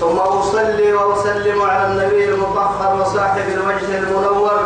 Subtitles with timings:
[0.00, 4.60] ثم أصلي وأسلم على النبي المطهر وصاحب الوجه المنور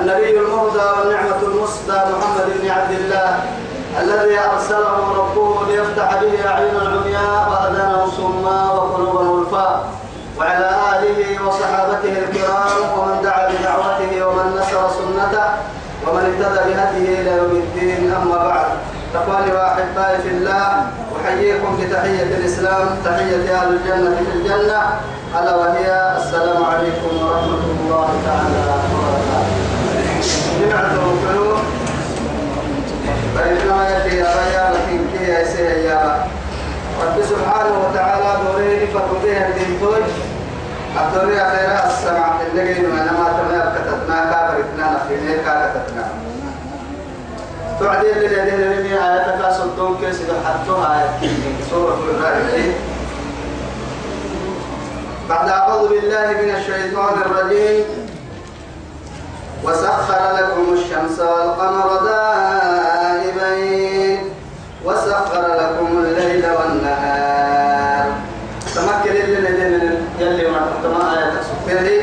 [0.00, 3.40] النبي المهدى والنعمة المسدى محمد بن عبد الله
[4.00, 9.88] الذي أرسله ربه ليفتح به أعين العمياء وأذانا صماء وقلوبا غلفاء
[10.38, 15.44] وعلى آله وصحابته الكرام ومن دعا بدعوته ومن نصر سنته
[16.06, 18.12] ومن اهتدى بهديه إلى يوم الدين.
[18.12, 18.66] أما بعد
[19.14, 20.86] إخواني وأحبائي في الله
[21.24, 24.82] أحييكم بتحية الإسلام تحية أهل الجنة في الجنة.
[25.40, 28.60] ألا وهي السلام عليكم ورحمة الله تعالى
[28.92, 29.62] وبركاته.
[30.60, 31.58] جمعة القلوب
[33.36, 36.26] بينما يأتي يا ريا لكن كي يسير يا
[37.02, 39.72] رب سبحانه وتعالى دوريه فقديه الدين.
[41.00, 46.21] الدنيا خير السمع اللي قلنا ما تمام كتبنا كابرتنا نفيني كاتبنا
[47.82, 49.40] تعدي اللي لديه لمي آياتك
[50.00, 51.18] كيس حطوها
[51.70, 52.74] سورة الرحيم
[55.28, 57.84] بعد أعوذ بالله من الشيطان الرجيم.
[59.64, 61.88] وسخر لكم الشمس والقمر
[63.22, 64.18] دائبين
[64.84, 68.06] وسخر لكم الليل والنهار
[68.74, 72.02] تمكن اللي لديه يلي ما تما آياتك سبحانه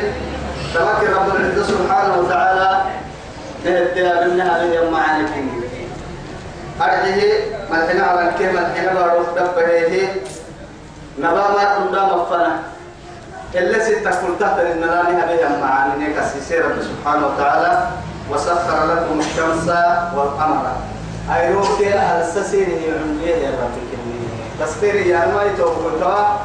[0.73, 2.81] تمكن رب العزة سبحانه وتعالى
[3.65, 5.69] نهدي منها من معاني كنجي
[8.01, 10.07] أرجه الكلمة ملحنا بارو دبره
[11.19, 12.59] نباما قدام مفنا
[13.55, 17.87] إلا ستة كل تحت النراني هذه معاني نكسي رب سبحانه وتعالى.
[18.31, 19.67] وسخر لكم الشمس
[20.15, 20.71] والقمر.
[21.35, 21.81] أيروك
[22.21, 24.29] السسير يعمليه يا رب الكريم
[24.59, 26.37] تسخير يا ما يتوقع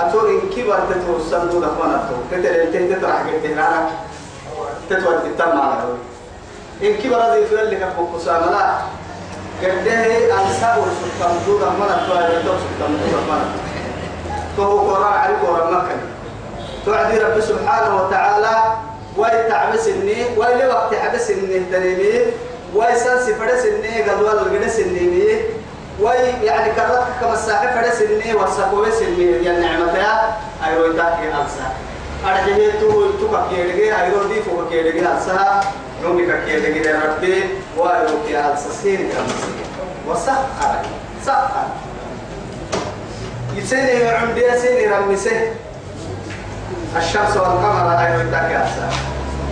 [0.00, 2.36] أتور إن كبر تتو الصندوق أخوانا تو.
[2.36, 3.86] كتير انتهي تطرح قلت هنا
[4.90, 5.82] تتوى تتم على
[6.82, 8.32] إن كبر هذه في اللي كان بقصة
[9.62, 10.04] قده
[10.42, 13.44] أنساب السلطان دود أمنا توعد يدوم سلطان دود أمنا
[14.56, 15.96] فهو قرآن عليك ورا مكة.
[16.86, 18.56] توعدي رب سبحانه وتعالى
[19.16, 22.20] واي تعبس إني واي لي وقت حبس إني تنيني
[22.74, 25.38] واي سنسي فرس إني قدوال القدس إني
[26.00, 31.66] واي يعني كرلك كما الساحة فرس إني وسقوس إني يا نعمتها أيرو يتاكي أنسا
[32.26, 35.60] أرجعي تو تو كيرجع أيرو دي فوق كيرجع أنسا
[36.02, 37.44] نومي كيرجع ربي
[37.76, 39.52] وأيرو كي أنسا سير كمسي
[40.08, 40.82] وسخر
[41.26, 41.66] سخر
[43.54, 45.52] يسيني عمدي يسيني رمسه
[46.96, 48.90] الشمس والقمر أيرو يتاكي أنسا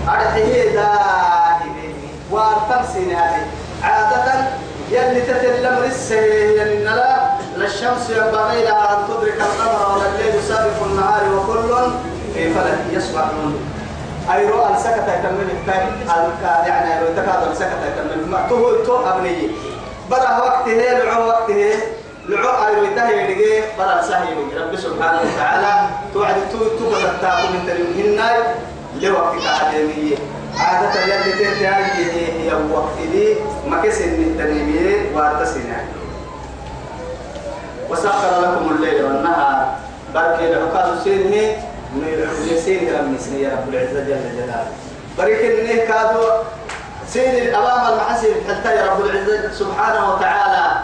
[0.09, 1.89] أرجعي دائما
[2.31, 3.47] وتمسين هذه.
[3.83, 4.49] عادة
[4.91, 11.23] يلي تتلم رسه يلي لا للشمس ينبغي لها أن تدرك القمر ولا الليل سابق النهار
[11.35, 11.91] وكل
[12.35, 13.61] في فلك يسبحون.
[14.33, 15.85] أيرو السكتة يتمنى التاج
[16.67, 18.27] يعني أيرو تكاد السكتة يتمنى.
[18.31, 19.51] ما تو تو أبني.
[20.11, 21.73] برا وقته لعو وقته
[22.29, 28.21] لعو أيرو يتهي لقي برا سهي رب سبحانه وتعالى توعد تو تو بتتاكم من تلمهن
[29.01, 30.17] لوقت تعليمية
[30.59, 32.05] عادة يلي تنتهي
[32.41, 33.37] هي وقت لي.
[33.69, 35.79] ما كسن التنمية وارتسنا
[37.91, 39.67] وسخر لكم الليل والنهار.
[40.15, 41.63] بركي لعقاد سينه
[42.65, 44.67] سين لم يسني يا رب العزة جل جلاله
[45.19, 46.23] بريك إنه كادو
[47.09, 50.81] سين أمام المحاسن حتى رب العزة سبحانه وتعالى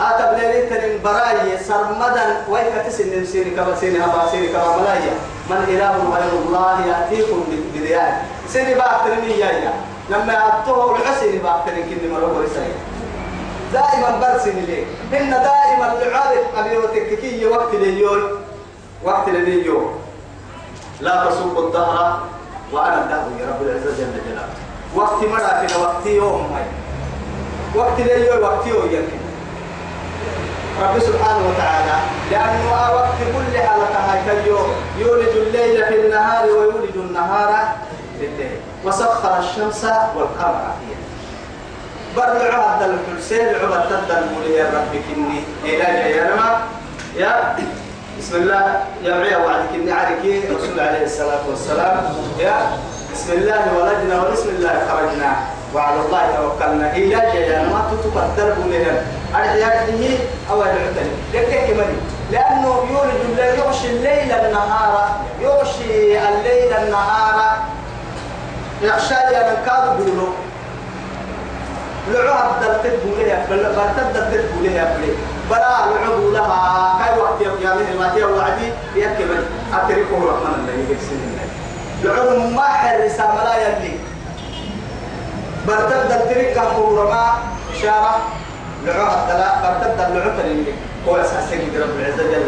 [0.00, 5.14] آتى بليلة براي سرمدا ويك تسن سين كما سين هبا سين كما ملايا
[5.50, 8.12] من إله غير الله يأتيكم بديان
[8.48, 9.72] سين باكترني يا
[10.10, 12.74] لما أتوه الحسن باكترن كني مروه رسالة
[13.72, 14.84] دائما برسن لي
[15.18, 18.22] إن دائما العارف أبي وتككي وقت لليوم
[19.04, 20.09] وقت لليوم
[21.00, 22.20] لا تسوق الدهر
[22.72, 24.54] وأنا الدهر يا رب العزة جل جلاله.
[24.94, 26.64] وقت مرة كده وقت يوم هاي.
[27.74, 29.20] وقت ليل وقت يوم يمكن
[30.82, 32.00] رب سبحانه وتعالى
[32.30, 34.74] لأنه وقت كل حالة هاي اليوم.
[34.98, 37.68] يولد الليل في النهار ويولد النهار
[38.18, 38.60] في الليل.
[38.84, 39.84] وسخر الشمس
[40.16, 40.74] والقمر
[42.16, 45.42] برع هذا الحسين عبد تدل يا رب كني.
[45.64, 45.84] إلى
[46.16, 46.60] يا
[47.16, 47.56] يا
[48.20, 51.96] بسم الله يا عيا وعدك إني عليك رسول عليه الصلاة والسلام.
[52.38, 52.76] يا
[53.12, 55.32] بسم الله ولدنا وبسم الله خرجنا.
[55.74, 56.92] وعلى الله توكلنا.
[56.92, 58.96] إلى جيانا ما تتقدر بلهم
[59.34, 60.18] أرجعته
[60.50, 61.96] أو العتل لك كمالي
[62.30, 65.20] لأنه يولد الليل يغشي الليل النهار.
[65.40, 67.56] يغشي الليل النهار.
[68.82, 70.32] يخشى يا من كاد بيقولوا
[72.08, 75.12] لعوها بدلت بوليها برتد بدلت بوليها بولي
[75.50, 76.98] بلا لعوه لها.
[76.98, 79.44] كاي وقت يا من ما تيا وعدي يكمل
[79.74, 81.38] أتركه رحمن الله يكسين
[82.04, 83.98] لعوه ما حرس ملا يلي.
[85.66, 87.24] برتد الترك كورما
[87.76, 88.14] إشارة
[88.84, 90.72] لعوها الدلاء برتد اللعوه اللي
[91.08, 92.44] هو أساس رب العزة جل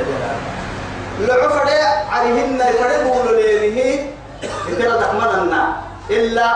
[1.18, 1.48] جلاله.
[1.48, 1.80] فدي
[2.12, 4.10] عليهن فدي بولو ليه
[4.68, 5.76] يترى دخمنا
[6.10, 6.54] إلا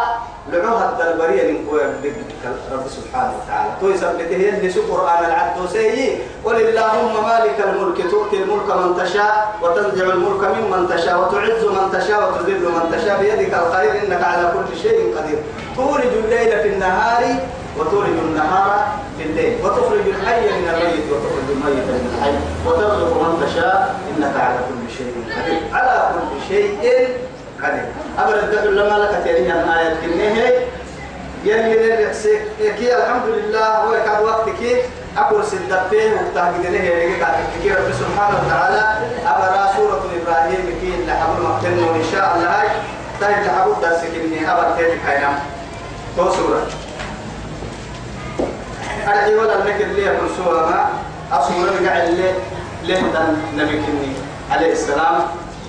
[0.53, 1.83] لعوها الدربرية من قوة
[2.73, 3.71] رب سبحانه وتعالى.
[3.81, 8.97] تو يثبت هي اللي سو قرآن العبد سيء قل اللهم مالك الملك تؤتي الملك من
[9.03, 13.21] تشاء وتنزع الملك ممن تشاء وتعز من تشاء وتذل من تشاء.
[13.21, 15.39] بيدك الخير إنك على كل شيء قدير.
[15.77, 17.23] تولج الليل في النهار
[17.79, 18.89] وتولج النهار
[19.19, 19.59] في الليل.
[19.65, 22.35] وتخرج الحي من الميت وتخرج الميت من الحي.
[22.67, 25.61] وترزق من تشاء إنك على كل شيء قدير.
[25.73, 27.09] على كل شيء
[27.63, 27.87] قدير
[28.19, 30.53] أبدا الدعو لما لك تيريها الآية كنه
[31.45, 34.85] يلي نرسك كي الحمد لله هو كان وقتك
[35.19, 38.83] أقول سدبته وتهجد له يلي قاعد رب سبحانه وتعالى.
[39.27, 42.61] أبرا سورة إبراهيم كي اللي حبل مقتلنا إن شاء الله.
[42.61, 42.69] هاي
[43.21, 45.35] طيب لحبل درسك إني أبر تيري كاينام
[46.17, 46.67] تو سورة.
[49.09, 50.89] أرجي ولا نكر ليه من سورة ما.
[51.33, 52.33] أصورة قاعد ليه
[52.83, 53.03] ليه
[53.57, 54.13] نبي كني
[54.51, 55.23] عليه السلام.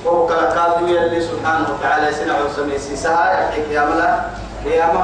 [0.07, 4.19] وهو كلا يلي سبحانه وتعالى سنع وسميسي سها يحكي يا ملا
[4.65, 4.99] يا هو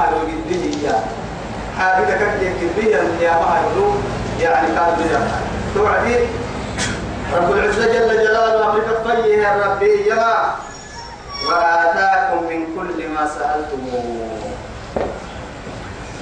[0.50, 1.04] به يا
[1.78, 3.92] حاجة كتير كبيرة يا ما هو
[4.40, 5.28] يعني كادو يا
[5.76, 6.16] توعدي؟
[7.36, 10.08] رب العزة جل جلاله أمرك فيه ربي.
[10.08, 10.56] يا
[11.48, 14.30] وآتاكم من كل ما سألتموه.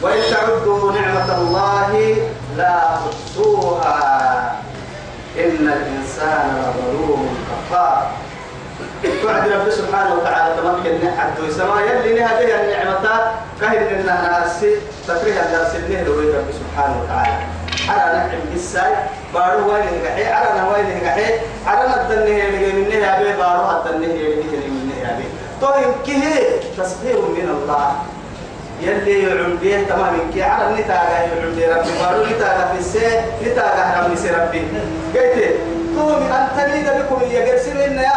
[0.02, 2.16] وإن تعدوا نعمة الله
[2.58, 4.56] لا تحصوها.
[5.38, 8.12] إن الإنسان لظلوم كفار.
[9.04, 13.32] توعد رب سبحانه وتعالى تمكن حد وسما يلي نها بها النعمة
[13.62, 14.76] كهل إنها ناسي
[15.08, 17.38] تكريها درس النهر رب سبحانه وتعالى؟
[17.90, 18.94] على نحن بالساي
[19.34, 21.34] بارو وين نجحي على نوين نجحي
[21.68, 25.26] على ندنه اللي من نها به بارو حتى النهر اللي من نها به
[25.68, 27.92] طيب كه تصبير من الله.
[28.82, 34.02] يلي يعم به تمام كي على النتاجة يعم به ربي بارو نتاجة في السي نتاجة
[34.02, 34.60] ربي سربي
[35.16, 35.56] قلت
[35.96, 38.14] تو من أنت لي بكم يجرسين يا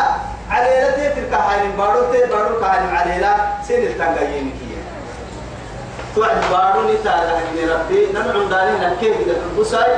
[0.50, 3.35] لا تلك حال بارو تي بارو كان على لا
[3.69, 4.75] سين التنجيين كي
[6.14, 9.93] توعد بارو نتاجة من ربي نمعن دارين كيف إذا البصاي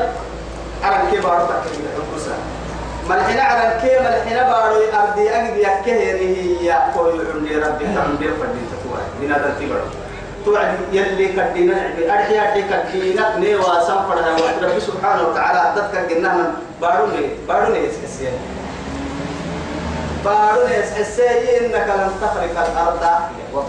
[0.82, 2.38] على كيف بارو تكيف إذا البصاي
[3.08, 8.62] ملحنا على الكي ملحنا بارو أرضي أجد يكيه يعني هي قوي عمري ربي تعمل فردي
[8.70, 9.80] تتوعد من هذا التبر.
[10.44, 17.06] توعد يلي كدينا نعبي أرحي أرحي كدينا نيوا سنفرها ربي سبحانه وتعالى تذكر من بارو
[17.06, 18.38] ني بارو ني اسكسيان
[20.26, 23.02] بارو ني اسكسيان إنك لن تخرق الأرض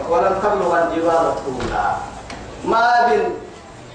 [0.09, 1.85] ولن تبلغ الجبال طولا.
[2.65, 3.25] ما بين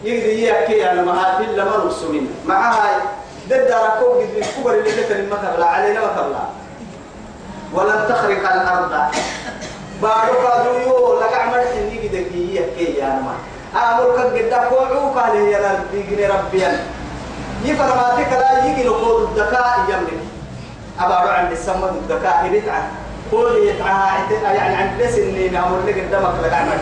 [0.05, 3.03] يقدر يحكي أنا مهاتي لما نقسمين معها
[3.49, 6.45] ضد ركوب قد الكبر اللي كتر المثل علينا مثلا
[7.75, 8.93] ولن تخرق الأرض.
[10.03, 13.35] بارو قادو يو لك عمل حني قد يحكي يا ما
[13.81, 16.81] أمر كقد كوعو قال يا ربي ربيا
[17.65, 20.32] يفرماتك لا يجي لقول الذكاء يملك.
[21.01, 22.51] أبارو عند السماء الذكاء.
[22.53, 22.79] يبتع
[23.33, 26.81] قول يتعها يعني عند بس إني نعمل لك قدامك عمل.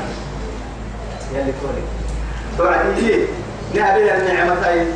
[1.35, 1.83] يلي تولي
[2.59, 3.27] توعدي
[3.75, 4.87] نهبه النعمتين.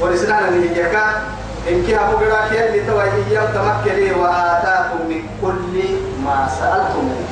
[0.00, 0.94] ورسلنا نهجك
[1.68, 5.74] إن كي أبو قراك يلي توعدي يوم تمكري وآتاكم من كل
[6.24, 7.26] ما سألتموه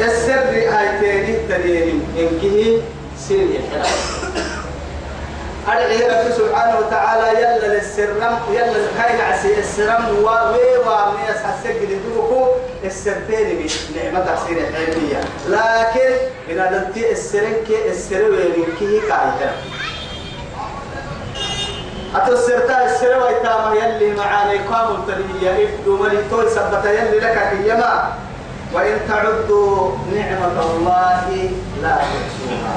[0.00, 2.82] السر هاي تاني تدين إن كي
[3.18, 3.86] سير يحرم
[5.68, 12.46] أرجع رب سبحانه وتعالى يلا للسرم يلا كاين عسي السرم ووي وامي أسحسك لدوكو
[12.84, 16.10] السرتين مش نعمة تحسين علمية لكن
[16.50, 19.52] إن أدلتي السرن كي السر وين كي كاين
[22.16, 28.12] أتو السرتا السر ويتام يلي معاني قام التربية إفدو ملي توي سبت يلي لك كيما.
[28.74, 31.50] وإن تعدوا نعمة الله
[31.82, 32.76] لا تحصوها.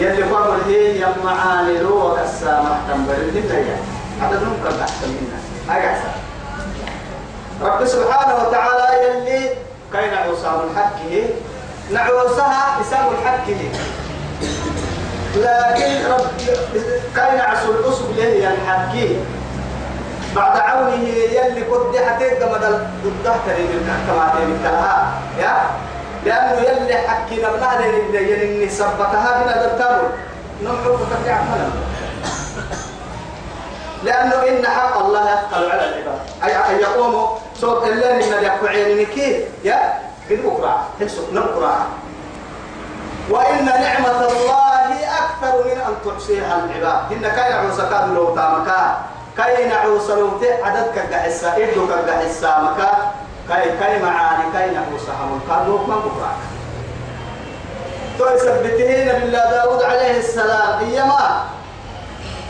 [0.00, 3.76] يلي قبل هي يا معاني رو وكسامة تنبر الدنيا.
[4.20, 5.38] هذا نمكن أحسن منا.
[5.78, 6.10] أحسن
[7.62, 9.48] رب سبحانه وتعالى يلي
[9.92, 10.98] كاين عصام الحق
[11.92, 13.46] نعوسها اسام الحق
[15.36, 16.26] لكن رب
[17.16, 18.94] كاين عصو الأصب له يا الحق
[20.36, 22.60] بعد عونه يلي قد حتى قمد
[23.04, 23.70] ضده تريد
[24.06, 24.56] كما تريد
[25.38, 25.56] يا؟
[26.24, 27.80] لأنه يلي حكينا بنا
[28.12, 30.10] لين سبتها بنا دكتور
[30.62, 31.68] نمحو فتكي عملا
[34.04, 36.20] لأنه إن حق الله يثقل على العباد.
[36.44, 37.28] أي أن يقوموا
[37.60, 40.00] صوت الله من يقعين كيف يا
[40.30, 41.86] بكرة حسوا نبكرة.
[43.30, 44.86] وإن نعمة الله
[45.20, 47.12] أكثر من أن تحصيها العباد.
[47.12, 48.98] إن كاين عوسكا لو تامكا.
[49.36, 50.30] كاين عوس لو
[50.62, 53.12] عددك كحسا إدوك كحسا مكا
[53.50, 56.32] كاي كاي معاني كاين عوسها من كادوك من بكرة
[58.18, 61.44] تو يثبتهين بالله داود عليه السلام إيما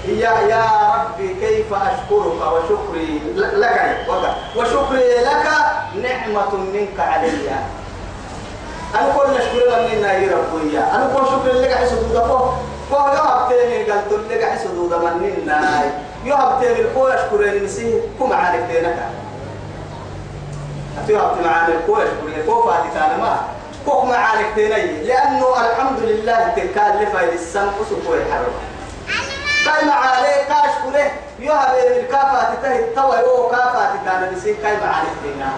[0.09, 0.65] يا يا
[0.95, 3.97] ربي كيف أشكرك وشكري لك
[4.57, 5.47] وشكري لك
[6.03, 7.33] نعمة منك علي.
[8.95, 12.55] أنا كل نشكر لك من ناير ربويا أنا كل شكر لك حيث دودا فوق
[12.91, 15.91] فوق يوهب تاني قلت لك حيث دودا من ناي
[16.25, 18.97] يوهب تاني الكو يشكر نسيه كم عارف تينك
[20.99, 23.37] أتيوهب تمعاني الكو يشكر كو فاتي كان ما.
[23.87, 28.53] كو معانك تيني لأنه الحمد لله تكالفة للسم وسكوي حرم
[29.65, 31.11] كاي معاني كاش كله.
[31.39, 35.53] يوهب الكافة تتهي التوى يوه كافة تتانا نسيه كاي معانك تينا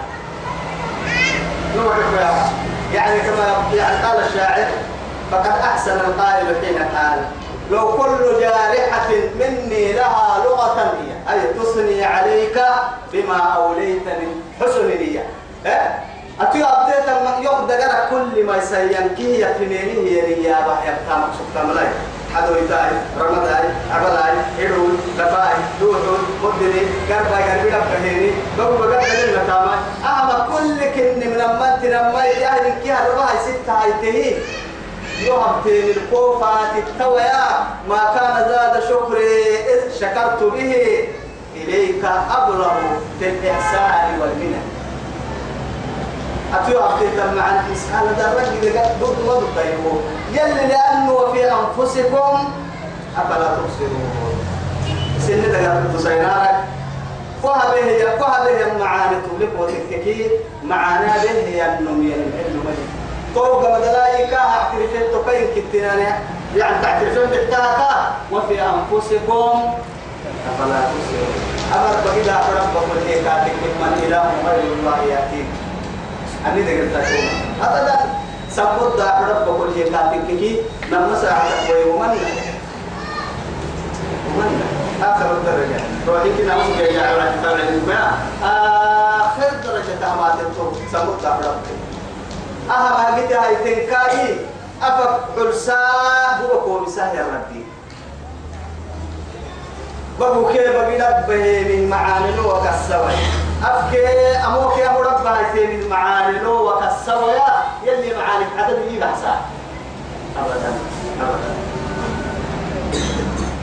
[1.75, 1.99] نوعك
[2.93, 4.67] يعني كما يعني قال الشاعر
[5.31, 7.25] فقد أحسن القائل حين قال.
[7.71, 11.33] لو كل جارحة مني لها لغة هي.
[11.33, 12.61] أي تصني عليك
[13.13, 14.27] بما أوليتني
[14.61, 15.19] حسن لي
[15.65, 15.99] إيه؟
[16.41, 17.07] أتي أبديت
[17.45, 17.79] يقدر
[18.09, 21.87] كل ما يسينكي يفنيني هي لي يا بحي أبتا مقصود كاملاي
[22.35, 22.89] حدو يتاي
[23.19, 31.29] رمضاي عبلاي إدول لفاي دوحول مدني قرباي قربي لبهيني بقو لنا تاماي أما كل كن
[31.29, 34.33] من أما تنما يعني كي هرباي ستة هايتهي
[35.25, 37.47] يوهم تين الكوفة التويا
[37.89, 41.07] ما كان زاد شكري إذ شكرت به.
[41.55, 42.05] إليك
[42.37, 42.73] أبلغ
[43.19, 44.63] في الإحسان والمنن
[46.53, 49.57] أتيو أبتدى مع الإنسان هذا الرجل قد ضد ما ضد
[50.31, 52.51] يلي لأنه في أنفسكم
[53.17, 54.45] أفلا تبصرون.
[55.19, 56.55] سنة قد تسينارك
[57.43, 60.29] فها به يا فها به معاني تولك وتككي
[60.63, 63.02] معانا به هي النمي العلم مجد
[63.35, 65.93] طوق مدلايكا اعترفت تقين كتنا
[66.55, 69.73] يعني تعترفون بالتاكا وفي أنفسكم
[70.49, 71.35] أفلا تبصرون.
[71.73, 73.25] أمر بقيدا ربكم هيك
[73.81, 75.57] من إله غير الله يأتيكم
[76.47, 77.27] أني ذكرت لكم
[77.63, 77.99] أبدا
[78.49, 80.61] سبب دا رب كل شيء كاتب كي
[80.91, 82.17] نما ساعة ويومن
[84.27, 84.51] ومن
[85.03, 85.81] آخر الدرجة.
[86.07, 87.89] روحي كنا على كتاب العلم
[88.43, 91.63] آخر درجة أمات التوب سبب دا رب
[92.69, 94.37] أهم أجد هاي تنكاي
[94.83, 95.87] أفك حرسا
[96.41, 97.65] هو كومسا يا ربي
[100.19, 103.13] بقول كيف بقينا من معاني وكسوي
[103.63, 107.45] أفكي أموك يا مربى هاي من معاني لو وكسويا
[107.83, 109.35] يلي معاني عدد يجي أحسن
[110.37, 110.73] أبدا
[111.21, 111.53] أبدا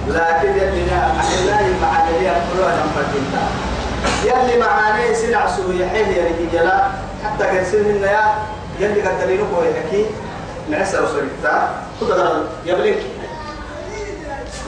[0.08, 3.04] لكن يلي المعاني هي كلها نمبر
[4.24, 6.86] يلي معاني سلع سوية حين يريد جلا
[7.24, 8.34] حتى كنسل هنا يا
[8.80, 10.06] يلي قدرينه هو يحكي
[10.70, 12.98] نعسى وصريتا تقدر يبليك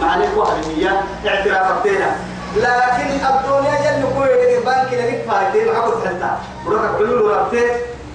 [0.01, 0.89] معاني واحد هي
[1.29, 2.17] اعتراف بينا
[2.57, 6.31] لكن الدنيا يلي كوي بانك لك فايدين عقد حتى
[6.67, 7.67] بروك علول وربته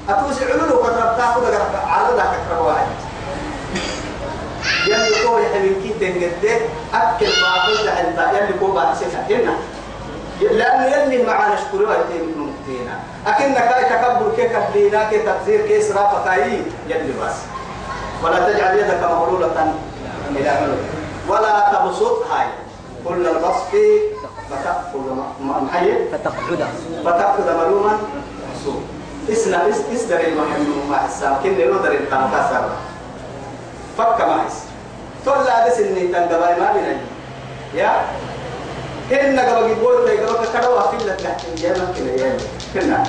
[0.10, 2.84] أتوسع علول وكتربتا كده على ذاك كرواي
[4.88, 6.62] يلي كوي حبيب كي تنجد
[6.94, 9.54] أكل باقي حتى يلي كوي بحسك هنا.
[10.42, 12.34] لأنه يلي معانا شكروا يتين
[12.67, 16.62] نمتينا أكن كاي تكبر كي كبدينا كي تبذير كي إسراف كاي.
[16.88, 17.36] يلي بس
[18.24, 19.74] ولا تجعل يدك مغلولة
[20.36, 20.77] إلى عنق
[21.29, 22.47] ولا تبسط هاي.
[23.05, 23.71] كل البسط
[26.12, 26.67] فتقعد.
[27.05, 27.97] فتأخذ ملوما
[28.50, 28.81] محسوب
[29.31, 32.69] اسنا اس اسدر المحمد مع السام كن نقدر التنكسر
[33.97, 34.63] فك ما حس
[35.25, 36.97] تولى بس إني تنقباي ما بيني
[37.74, 37.91] يا؟
[39.09, 42.38] كنا قبل يقول لي قبل كدوا في لك تحت الجنة يا
[42.81, 43.03] كنا.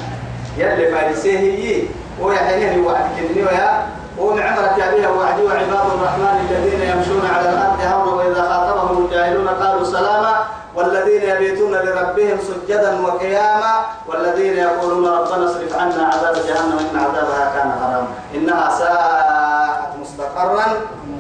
[0.59, 1.83] يلي فارسيه هي
[2.21, 3.87] ويا حين هو كني ويا
[4.19, 10.35] ونعمرك بها وعدي وعباد الرحمن الذين يمشون على الأرض هونا وإذا خاطبهم الجاهلون قالوا سلاما
[10.75, 13.75] والذين يبيتون لربهم سجدا وقياما
[14.09, 20.67] والذين يقولون ربنا اصرف عنا عذاب جهنم إن عذابها كان غراما إنها ساءت مستقرا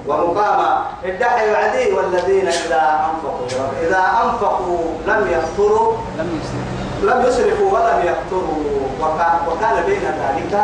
[0.06, 0.82] ومقاما.
[1.04, 3.46] ادعي وعدي والذين إذا أنفقوا
[3.82, 8.64] إذا أنفقوا لم يقتروا لم يسلم لم يسرفوا ولم يقتروا
[9.00, 10.60] وكان وكان بين ذلك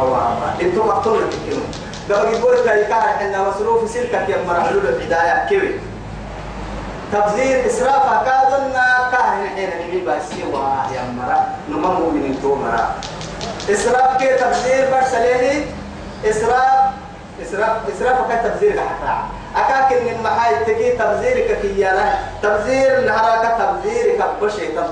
[0.00, 1.66] قواما أنتم قتلوا تكلموا
[2.10, 5.70] قبل يقول لك ان مصروف سلكك يا مرحلول البدايه كوي
[7.12, 12.94] تبذير إسراف كادنا كاهن حين نبي بسيوا يا مرا نمو من تو مرا
[13.70, 15.66] إسراف كي تبذير برسليه
[16.24, 16.90] إسراف
[17.42, 19.16] إسراف إسراف كتبذير حتى
[19.56, 24.88] أكاك إن المحاي تجي تبذيرك كيانا تبذير نهارك تبذيرك بشيطان.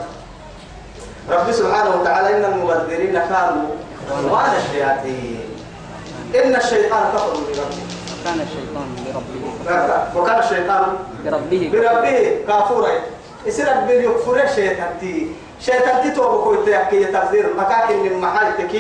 [1.31, 3.69] رب سبحانه وتعالى إن المبذرين كانوا
[4.25, 5.41] وأنا الشياطين.
[6.35, 7.83] إن الشيطان كفر بربه.
[8.25, 10.21] كان الشيطان لربه.
[10.21, 12.91] وكان الشيطان بربه بربه كافورا.
[13.47, 15.27] يصير ربي يكفر الشيطان تي
[15.61, 18.73] شيطان تي توبه كويت يحكي تفسير مكاكل من محاجتك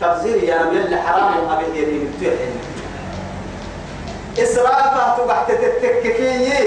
[0.00, 2.48] تفسير يا رب يلي حرام وأبي يلي بتوحي.
[4.38, 6.58] إسرافة تبحت تتككي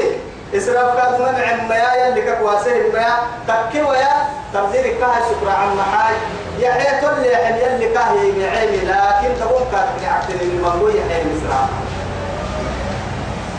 [0.55, 3.07] إسراف كاد منع ما يلي كواسه ما
[3.47, 4.13] تكي ويا
[4.53, 6.15] تفسير كاه شكر عن محاج
[6.59, 11.69] يا حيت اللي يحل يلي كاه يعيني لكن تقوم كاد يعتني من مقوي يحيي إسراف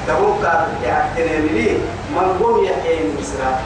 [0.09, 1.79] تقوم كاد يعتني لي
[2.17, 3.59] مقوي يحيي إسراف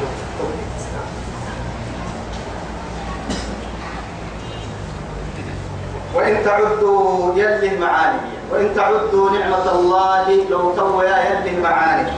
[6.14, 8.18] وإن تعدوا يلي معاني
[8.52, 12.10] وإن تعدوا نعمة الله لو تو يا يلي معاني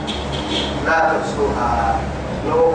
[0.85, 1.99] لا تحصوها.
[2.47, 2.73] لو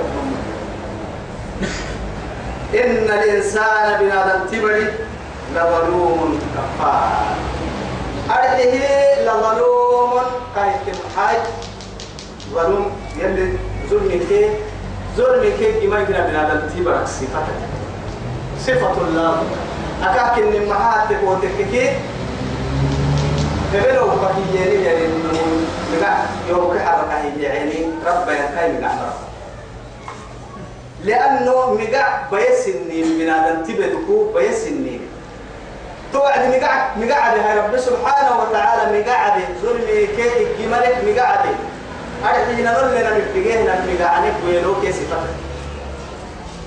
[2.74, 4.86] إن الإنسان بنادم تبري
[5.54, 7.26] لظلوم كفار.
[8.30, 8.74] أرده
[9.24, 10.20] لظلوم
[10.56, 11.42] كايت حاج
[12.54, 13.58] ظلوم يلي
[13.90, 14.50] ظلم كي
[15.16, 17.58] ظلم كي جمع بنادم تبرك صفتك
[18.60, 19.42] صفة الله.
[20.02, 21.90] أكاكن من محاتك وتككي.
[23.72, 25.08] فبلو بكييني يعني
[25.92, 26.16] مقع
[26.48, 28.94] يوم حركة يعني رب يكاي مقع
[31.04, 35.00] لأنه مقع بيسني من هذا تبدكو بيسني.
[36.12, 41.44] توعد مقع مقع هاي رب سبحانه وتعالى مقع ظلمي كي الجمالك مقع
[42.24, 45.43] أرحينا نلنا نبتغينا مقع عنك ويلو كي صفتك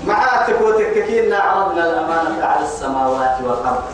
[0.06, 3.84] معاتك وتككينا عرضنا الأمانة على السماوات والأرض.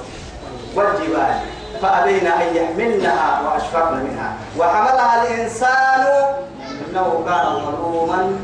[0.74, 1.34] والجبال.
[1.82, 4.32] فأبين أن يحملنها وأشفقن منها.
[4.58, 6.06] وحملها الإنسان
[6.90, 8.38] إنه كان ظلوما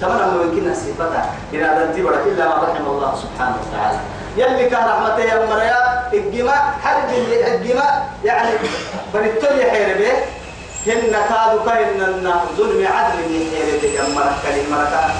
[0.00, 3.98] تمنى ممكن صفتها إن هذا انتبرك إلا ما رحم الله سبحانه وتعالى.
[4.36, 7.08] يلي كان رحمته يا مريا الجماع حرب
[7.54, 8.50] الجماع يعني
[9.14, 10.12] بنتولي حيربه
[10.86, 15.14] هن كادوا كهن ظلم عدل من حيربه يا مركا للمركا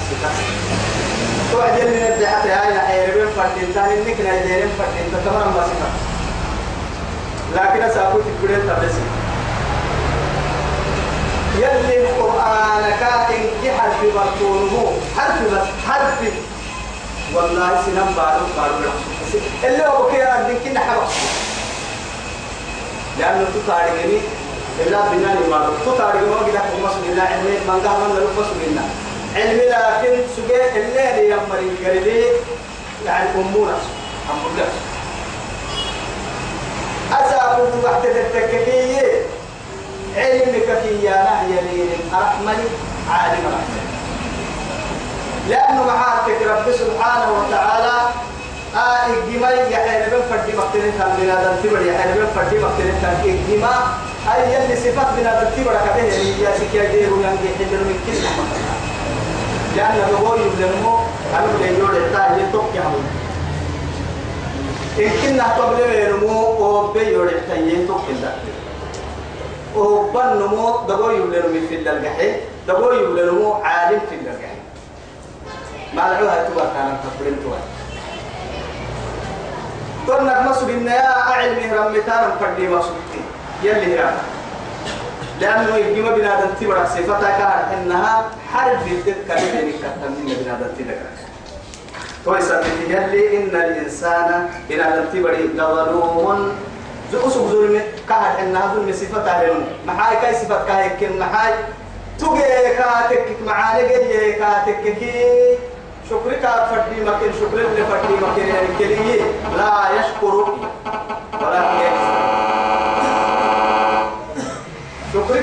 [1.51, 5.89] توعد من الدعاء هاي حيربه فردين ثاني نكنا يديرين فردين ما صفة
[7.55, 9.01] لكن أسأقول تقولين تبسي.
[11.55, 16.19] يلي القرآن كائن كي حرف برطونه حرف بس حرف.
[17.33, 18.91] والله سنم بارو بارو
[19.63, 21.13] اللي هو كي عندك كنا حرف
[23.19, 24.19] لأنه تطارقني
[24.79, 28.63] إلا بناني ما تطارقني ما قد أحكم مسؤول الله علمي من قال من لو مسؤول
[28.67, 28.87] الله
[29.35, 32.23] علمي لكن سجى الليل يمري قريبي.
[33.05, 33.77] يعني أمونا
[34.31, 34.65] أمونا
[37.11, 39.21] أسأل تحت التككية
[40.17, 42.67] علمك في يا نهي لين أرحمني
[43.09, 43.85] عالم رحمني
[45.49, 47.93] لأنه معاتك رب سبحانه وتعالى
[48.75, 53.81] آه الجمال يحيى بن فردي مقتلين من هذا التبر يحيى بن فردي مقتلين كان الجمال
[54.33, 56.03] أي يلي صفات من هذا التبر كبه
[56.43, 58.17] يا سكيا جيرو ينجي حجر من كل
[59.77, 60.97] لأن هو يبلمو
[61.33, 62.85] أنا بدي يقول التاج يتوقع
[64.99, 68.31] إن كنا قبل يرمو أو بيور التاج توقع
[69.75, 72.35] وبن نمو دبو يبلنو في الجحيم
[72.67, 74.59] دبو يبلنو عالم في الجحيم
[75.93, 77.57] ما لعوها توا كان تقبلين توا
[80.07, 83.24] قلنا مسؤول إن يا أعلم رمتان فردي مسؤولتي
[83.65, 84.09] يلي هي
[85.41, 91.11] لأنه يجيب بنادم تبرع صفتها إنها حرف الدكة اللي كتمين بنادم تبرع
[92.25, 96.55] ويسا يلي إن الإنسان بنادم تبرع لظلوم.
[97.13, 101.53] أسوق ظلم كهر إنها ظلم صفتها لهم محاي كاي صفت كاي كن محاي.
[102.19, 105.57] تجي كاتك معاني جي كاتك كي.
[106.09, 109.21] شكرك فردي مكان شكر اللي فردي مكان يعني كلية.
[109.57, 110.35] لا يشكر
[111.41, 111.95] ولكن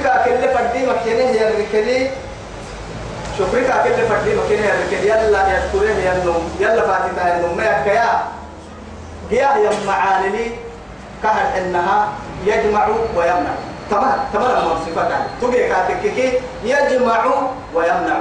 [0.03, 2.11] شكرك كل فردي مكان يعني كليه
[3.39, 7.57] شكرك كل فردي مكان يعني كليه يلا يشكره يلا يلا فاتتها النوم.
[7.57, 8.23] ما يكيا
[9.31, 10.51] هي يا معاني
[11.23, 12.09] كهر إنها
[12.47, 12.87] يجمع
[13.17, 13.55] ويمنع.
[13.91, 14.19] تمام.
[14.33, 16.05] تمام صفتها تبي كاتك
[16.65, 17.25] يجمع
[17.75, 18.17] ويمنع.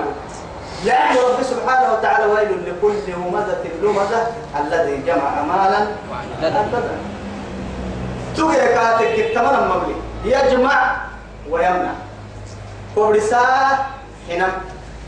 [0.86, 4.28] لأن رب سبحانه وتعالى ويل لكل همزة لمزة
[4.60, 5.88] الذي جمع مالا
[6.44, 6.98] أبدا
[8.38, 10.96] تبي كاتك تمام مبلي يجمع
[11.52, 11.92] ويمنع
[12.96, 13.46] كوبرسا
[14.30, 14.48] هنا.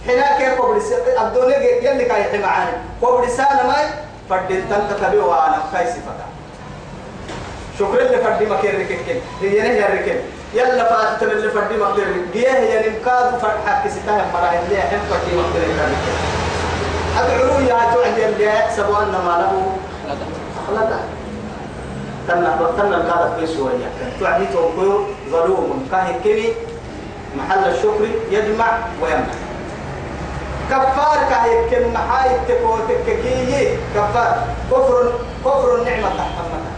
[0.08, 3.86] هنا كيف كوبرسا الدنيا يلي كاي حمعاني كوبرسا نماي
[4.30, 6.28] فردين تنتكبي وأنا كاي صفتها
[7.80, 10.18] شكرا لفردي مكير ركين هي نه ركين
[10.54, 15.62] يلا فاتت اللي فردي مكير جيه هي نمكاد فرحة كسيتها مراه اللي هم فردي مكير
[15.62, 16.16] ركين
[17.18, 19.78] أدعو يا توعد اللي سبوا أن ما له
[20.64, 21.00] أخلقها
[22.28, 23.90] تنا تنا الكادر في شوية
[24.22, 25.06] تعدي توقيو.
[25.34, 26.50] ظلوم كاهي كني
[27.38, 29.38] محل الشكر يجمع ويمنع.
[30.70, 34.48] كفار كاهي كن محاي تكو تككي كفار.
[34.72, 35.12] كفر
[35.46, 36.72] كفر النعمة تحتمنا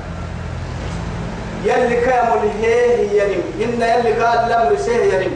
[1.64, 3.44] يلي كامل هي يلم.
[3.64, 5.36] إن يلي قال لم رسيه يلم.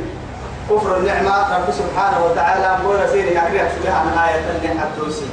[0.69, 5.29] كفر النعمة رب سبحانه وتعالى مقول سيري أكريك سبحانه آية النعمة الدوسي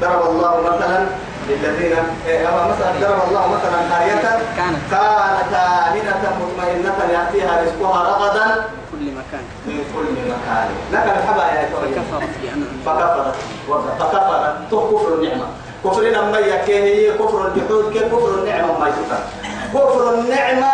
[0.00, 1.06] ضرب الله مثلا
[1.48, 4.22] للذين إيه أما مثلا ضرب الله مثلا قرية
[4.56, 4.78] كانت.
[4.90, 5.54] كانت
[5.88, 9.44] آمنة مطمئنة يأتيها رزقها رغدا كل مكان.
[9.66, 10.68] من كل مكان.
[10.92, 13.36] لك الحبا يا فكفرت بأنعم فكفرت.
[14.00, 14.56] فكفرت.
[14.70, 15.46] كفر النعمة.
[15.84, 19.18] كفر ما يكيه كفر الجحود كيف كفر النعمة ما يسكر
[19.74, 20.72] كفر النعمة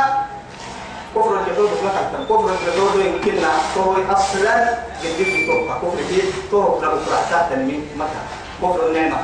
[1.16, 4.54] كفر الجحود ما كتب كفر الجحود يمكننا هو أصلا
[5.02, 7.80] قد توقع كفر فيه توقع لو فرعتها تنمي
[8.62, 9.16] كفر النعمة.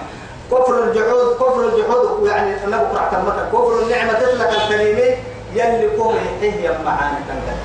[0.50, 5.16] كفر الجحود كفر الجحود يعني أنا بقرأ مكة كفر النعمة تطلق الكلمة
[5.54, 7.58] يلي كوم يحيي معانا تنقل.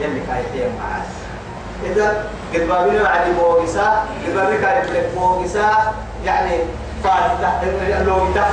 [0.00, 1.04] يلي كايتين معانا
[1.84, 6.58] إذا قد بابنا علي بوغسا قد بابنا كارب لك بوغسا يعني
[7.04, 7.62] فاتح
[8.06, 8.52] لو تحت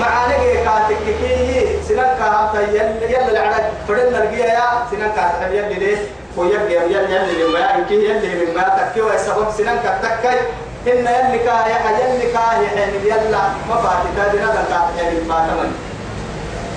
[0.00, 5.96] معاني كاتك كي سنان كهابتا يلا يلا العرق فرنا الجيا يا سنان كاتك يلا ليه؟
[6.36, 10.40] ويبقى يلا يلا من ما يمكن يلا من ما تكي وسبب سنان كاتك
[10.86, 15.72] إن يلا كايا يلا كايا يعني يلا ما فاتي نذا كاتك يعني ما تمن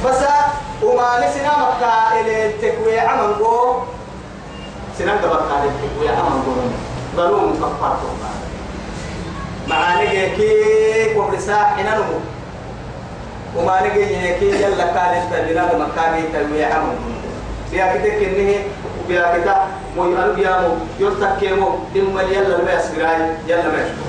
[0.05, 0.17] بس
[0.83, 3.73] وما نسينا مكة إلى التكوي عمل جو
[4.97, 6.53] سنان دبر كاتك التكوي عمل جو
[7.15, 8.17] ظلوم كفارتهم
[9.67, 12.19] معاني كي كوبرسا حين نمو.
[13.55, 16.95] وما نجي هيك يلا كان استبنا مكاني تلوي عمل
[17.71, 18.55] بيا كده كنه
[19.11, 19.55] وبيا كده
[19.97, 20.67] مو يقال بيا مو
[20.99, 24.07] يرتكي مو دم يلا ما يسمعي يلا ما يشكو.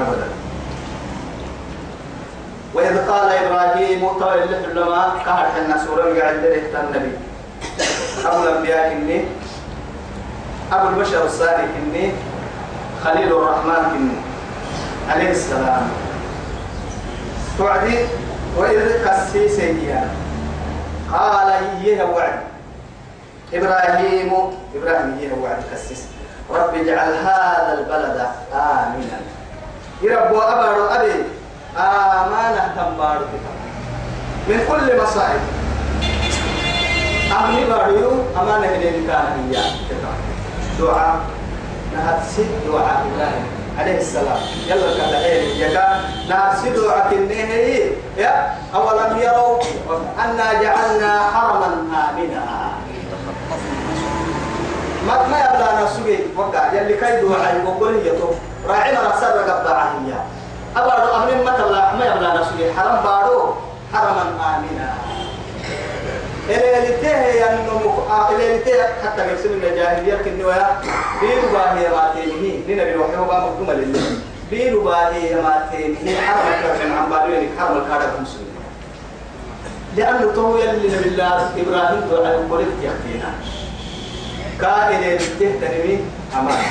[0.00, 0.28] أبدا.
[2.74, 4.08] وإذ قال إبراهيم
[4.48, 7.12] في العلماء كهر حنا سورة قاعد له النبي.
[8.24, 9.24] أبو الأنبياء كني
[10.72, 12.12] أبو البشر الصالح كني
[13.04, 14.16] خليل الرحمن كني
[15.12, 15.88] عليه السلام.
[17.58, 17.98] توعدي
[18.56, 19.60] وإذ قسيس
[21.12, 21.52] قال
[21.84, 22.53] إيه وعد.
[23.54, 24.32] إبراهيم
[24.74, 26.02] إبراهيم إيه وعد قسيس
[26.50, 29.18] رب اجعل هذا البلد آمنا.
[30.02, 31.12] يرب أبر أبي
[31.76, 33.28] آمانة تنبارك
[34.48, 35.40] من كل مصائب.
[37.32, 39.62] أمني باريو أمانة إليه كان هي
[40.78, 41.16] دعاء
[41.94, 43.46] نهت ست دعاء إبراهيم
[43.78, 44.38] عليه السلام.
[44.66, 49.62] يلا كذا إيه يكا نارسدوا عكنيه يا أولم يروا
[50.24, 52.44] أنا جعلنا حرما آمنا.
[55.06, 56.72] ما ما يبلا نسوي وقع.
[56.72, 58.28] يلي كيدوا عن وقول هي تو
[58.68, 60.12] راعي ما نفسر قبعة هي
[60.76, 63.54] أبدا أمن ما تبلا ما يبلا نسوي حرم بارو.
[63.94, 64.94] حرما آمنا.
[66.48, 67.80] إلى لته أنه
[68.30, 70.76] إلى لته حتى قسم الجاهلية كنويا
[71.20, 74.02] بيرو باهي ما تينه نبي وحيه بام مقدوم لله
[74.50, 78.54] بيرو باهي ما تينه حرم كرم عن بالوين حرم الكارة المسلمين
[79.96, 83.30] لأنه تو يلي الله إبراهيم دعاء قلت يحكينا
[84.60, 85.98] كائن لته تنمي
[86.38, 86.64] أمان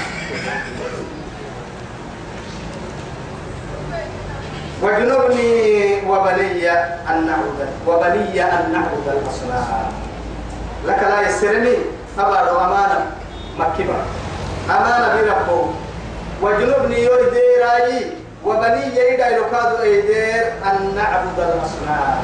[4.82, 6.72] واجنبني وبني
[7.10, 9.92] أن نعبد وبني أن نعبد الأصنام.
[10.86, 11.76] لك لا يسرني
[12.20, 13.06] أبعد أمانة
[13.60, 13.96] مكبة
[14.70, 15.70] أمانة بربه
[16.42, 17.64] واجنبني يدير
[18.46, 22.18] وبني يدا يكاد يدير أن نعبد الأصنام.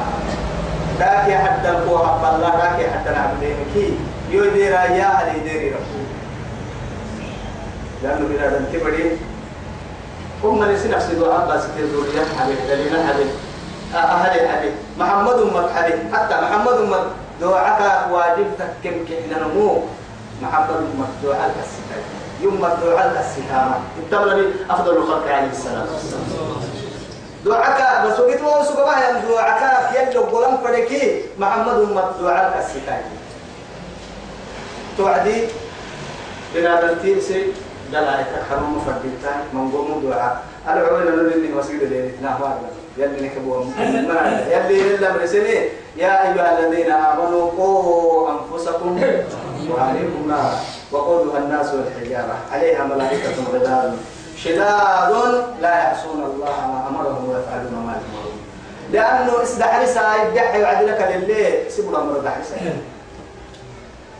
[0.98, 3.98] ذاك حتى القوة الله ذاك حتى نعبد كي
[4.30, 6.04] يدير يا أهل يدير ربه
[8.02, 9.18] لأنه بلا دنتبري
[10.44, 13.26] هم اللي سنفس دعاء بس كذوريا حبيب دليل حبيب.
[13.94, 14.72] أهل حبيب.
[14.98, 16.14] محمد أمك حبيب.
[16.14, 17.04] حتى محمد أمك
[17.40, 19.82] دعاءك واجب تكم كحنا نمو.
[20.42, 22.04] محمد أمك دعاء السكاية
[22.42, 24.40] يوم دعاء السكامة تتبع
[24.70, 25.86] أفضل الخلق عليه السلام.
[27.44, 33.04] دعاءك بس وقت ما وسوق ما يم دعاءك يلو قلم فريكي محمد أمك دعاء السكاية
[35.00, 35.48] توعدي.
[36.54, 37.52] بنادلتي سي
[37.92, 40.42] دلا يتكرم مفردتان من قوم دعاء.
[40.68, 42.58] العوين اللي وسيد اللي نهار.
[42.98, 43.64] يلي نكبوا
[44.50, 45.08] يلي إلا
[45.96, 49.00] يا أيها الذين آمنوا قوا أنفسكم
[49.70, 50.58] وعليكم نارا
[50.92, 52.36] وقودها الناس والحجارة.
[52.52, 53.96] عليها ملائكة غلال
[54.36, 55.12] شداد
[55.60, 58.36] لا يعصون الله ما أمرهم ويفعلون ما يأمرون.
[58.92, 62.58] لأنه استحرسها يدحي وعدلك للي سيبوا الأمر دحرسها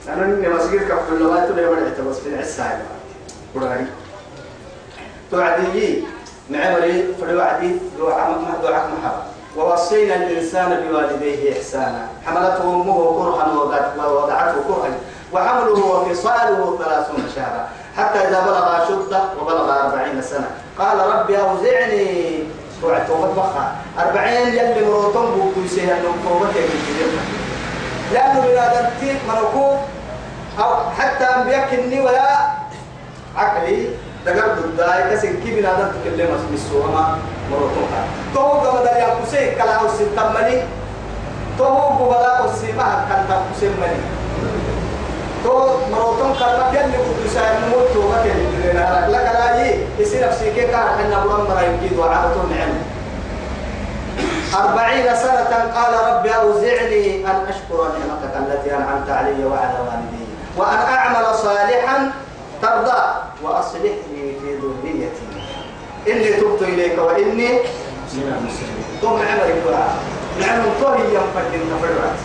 [0.06, 2.78] لأنه إني مسجد كفر الله تبي بدأت بس في العسى
[3.54, 3.86] قراري
[5.30, 6.04] توعدي
[6.50, 9.22] معمري فلوعدي دعاء دعاء محبة
[9.56, 12.06] ووصينا الإنسان بوالديه إحسانا.
[12.26, 13.44] حملته أمه كرها
[14.06, 14.90] ووضعته كرها.
[15.32, 17.68] وحمله وفصاله ثلاثون شهرا.
[17.96, 20.50] حتى إذا بلغ أشده وبلغ أربعين سنة.
[20.78, 22.38] قال ربي أوزعني.
[22.82, 23.72] وعد توبة بخا.
[23.98, 26.48] أربعين يلي مروتون بوكو يسيها النقوبة
[28.12, 28.40] لأنه
[29.28, 29.76] منوكو أو
[30.98, 32.38] حتى أنبياء كني ولا
[33.36, 33.88] عقلي
[34.26, 37.18] دقر ضداي كسن كي بنادم تكلم اسم السوما
[37.50, 37.88] مروتون
[38.34, 40.62] تو قبل يا كسي كلا أو ستمني
[41.58, 44.00] تو قبل أسيما كان تكسم مني.
[45.44, 50.50] تو مروتون كلمة يلي كنت ساير موت تو ما كان لك لا يي يصير نفسي
[50.54, 52.72] كي كان حنا بلون مرا يمكن وعادة نعم.
[54.54, 60.29] أربعين سنة قال ربي أوزعني أن أشكر نعمتك التي أنعمت علي وعلى والدي.
[60.56, 62.10] وأن أعمل صالحا
[62.62, 63.02] ترضى.
[63.42, 65.24] وأصلح لي في ذريتي.
[66.08, 67.48] إني تبت إليك وإني
[68.14, 69.96] من المسلمين ثم عمر الدعاء
[70.40, 72.18] نعم طهي ينفد النفرات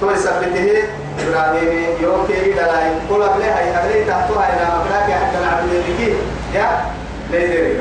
[0.00, 0.82] تو سبته
[1.22, 6.16] إبراهيم يوكي دلاي كل أبلي هاي أبلي تحتها إلى مكراك حتى نعبد ذلك
[6.54, 6.68] يا
[7.30, 7.80] ليدري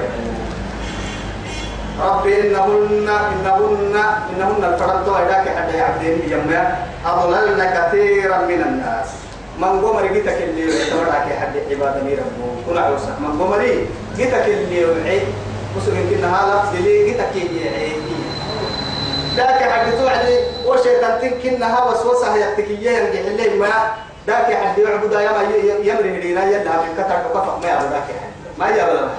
[2.01, 3.95] ربي إنهن إنهن
[4.35, 9.07] إنهن الفرد إلىك حتى يعبدين بجمع أضللن كثيرا من الناس.
[9.61, 13.85] من قمر جيتك اللي يتوراك حد عبادة مي ربو كنا عوسا من قمر
[14.17, 15.21] جيتك اللي يوعي
[15.77, 17.91] مسلم كنا هذا اللي جيتك اللي يعي
[19.35, 23.67] ذاك حد توعدي وشيطان تنكنا ها وسوسة يتكيه يرجع اللي ما.
[24.27, 25.21] ذاك حد يعبد يا
[25.83, 28.07] يمر هدينا يلا من كتر كفر ما يعبد ذاك
[28.59, 29.09] ما يعبد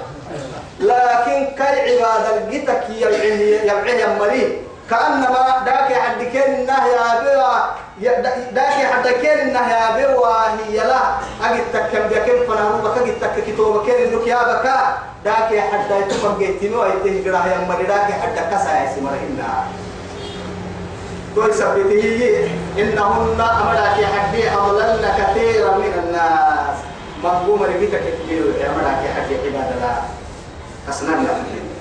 [0.80, 4.58] لكن كاي عبادة جيتك يبعيه يبعيه يمري.
[4.90, 6.86] كأنما ذاك حد كان إنه
[8.00, 8.22] يا
[8.54, 10.36] ذاك حد كان إنه يا بوا
[10.68, 11.00] هي لا.
[11.44, 16.38] أجد تكم بكم فنهو بك؟ أجد تك كتوب كان إنك يا بكا ذاك حد يتفهم
[16.38, 19.64] جيتينو أيته جراه يمري ذاك حد كسا يسمى إنها.
[21.34, 22.04] دول سبته
[22.78, 26.76] إنهن أمرك حدي أضللن كثيرا من الناس.
[27.24, 29.96] مقوم ربيتك كثير أمرك حدي عباد الله
[30.88, 31.71] أسنان يا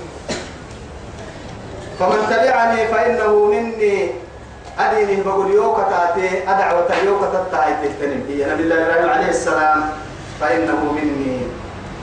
[2.02, 4.10] فمن تبعني فإنه مني.
[4.80, 9.90] أديني بقول يوكا تاتي أدعوة يوكا تتاعي تهتنم هي نبي الله إبراهيم عليه السلام
[10.40, 11.38] فإنه مني.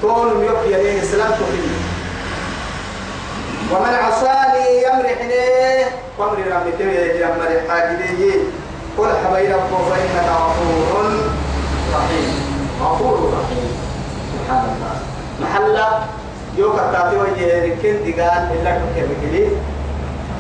[0.02, 1.78] طول يوكي عليه السلام تخيني
[3.72, 5.84] ومن عصاني يمرحني
[6.18, 6.82] وامري رمتي
[7.22, 8.32] يمري حاجدي
[8.98, 9.56] قل حبيب
[9.90, 11.06] فإنك غفور
[11.94, 12.28] رحيم.
[12.82, 13.70] غفور رحيم.
[14.32, 14.94] سبحان الله.
[15.40, 16.06] محلة
[16.58, 18.80] يوكا تاتي وجه ركن دقال إلا
[19.22, 19.48] كلي.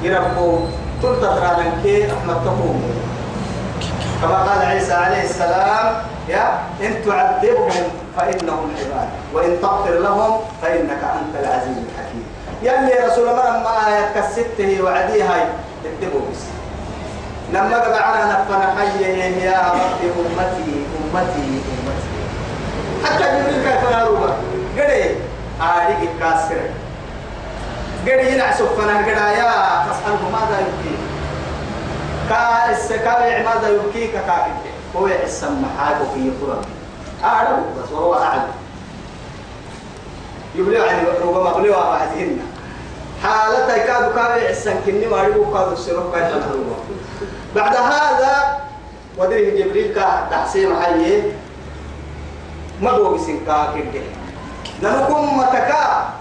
[0.02, 0.58] يربو
[1.02, 2.82] تلت ترانن كي أحمد تقوم.
[4.22, 5.94] كما قال عيسى عليه السلام
[6.28, 7.84] يا إن تعذبهم
[8.16, 12.24] فإنهم عباد وإن تغفر لهم فإنك أنت العزيز الحكيم.
[12.62, 15.36] يلي رسول الله ما آيات كسته وعديها
[15.84, 16.42] تكتبوا بس.
[17.52, 19.02] لما قبعنا نفنا حي
[19.40, 22.18] يا رب أمتي أمتي أمتي.
[23.04, 24.30] حتى جبريل كيف ناروبا
[24.78, 25.16] قري
[25.62, 26.60] آريك كاسر.
[28.08, 30.96] قري ينعسوا فنا قرا يا تسأله ماذا يبكي
[32.28, 35.08] كا السكاوي ماذا يبكيك؟ كاكد هو
[35.62, 36.64] محاكو في قرآن
[37.24, 38.52] أعلم بس وهو أعلم.
[40.54, 42.38] يبلغ عن ربما بلغ بعدهن
[43.22, 46.40] حالتها كادو كابي عسان كني ما يبغوا كادو سيروك كادو
[47.54, 48.60] بعد هذا
[49.18, 51.22] ودري جبريل كا تحسين حي
[52.80, 54.02] ما هو بسنكا كده
[54.82, 56.17] ننكم متكا.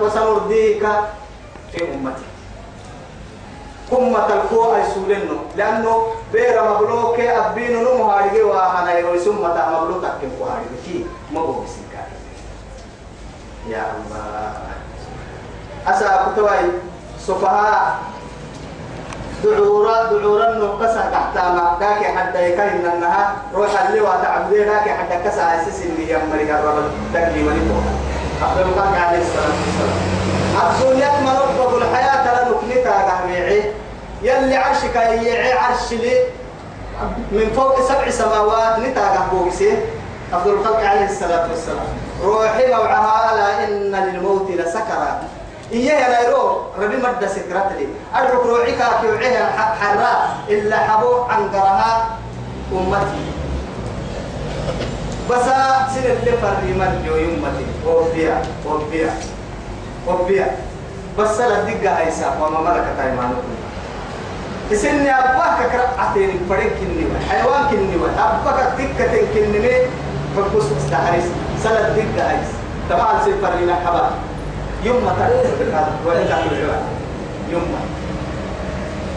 [0.00, 0.86] وسنرديك
[1.72, 2.28] في أمتي.
[3.90, 5.38] كم تلقوا أي سولنو.
[5.56, 11.06] لأنه بير مبلوك أبين نمو هارجي وهنا يرسم متى مبلوك تكيم هارجي كي.
[11.32, 12.02] ما هو بسنكا
[13.68, 14.52] يا الله.
[15.86, 16.70] أسا كتواي.
[17.26, 17.98] سفهاء.
[19.44, 25.62] دعورا دعورا نقصا تحت ما داك حتى يكاين انها روح اللي وتعبدي داك حتى كسا
[25.62, 27.78] أساس اللي يمري الرب تقريبا تو
[28.42, 29.98] أخبر قال عليه الصلاة والسلام
[30.70, 33.62] الدنيا ما ربك الحياة لنكنتا قهويعي
[34.22, 36.14] يلي عرشك يعي عرش لي
[37.32, 39.78] من فوق سبع سماوات نتا قهويسي
[40.32, 41.86] أفضل الخلق عليه الصلاة والسلام
[42.24, 45.20] روحي موعها ألا إن للموت لسكرات
[45.72, 51.48] إياه لا يرو ربي مد سكرت لي أدعو روحي كاكي وعيها حراء إلا حبو عن
[51.48, 52.06] قرها
[52.72, 53.26] أمتي
[55.30, 55.42] بس
[55.94, 58.36] سنة اللي فري من جو أمتي وبيع
[58.66, 59.12] وبيع
[60.08, 60.46] وبيع.
[61.18, 63.56] بس لا دقة أيسا وما ملكت أيمانكم
[64.72, 69.70] إسني أباك كرا عتين فرين كني حيوان كني أباك دقة كني
[70.36, 71.24] فبوس استحرس
[71.64, 72.48] سلا دقة أيس
[72.90, 74.10] تبع سفر لنا حبا.
[74.84, 76.58] يوم ما تقول هذا ولا تقول
[77.50, 77.80] يوم ما.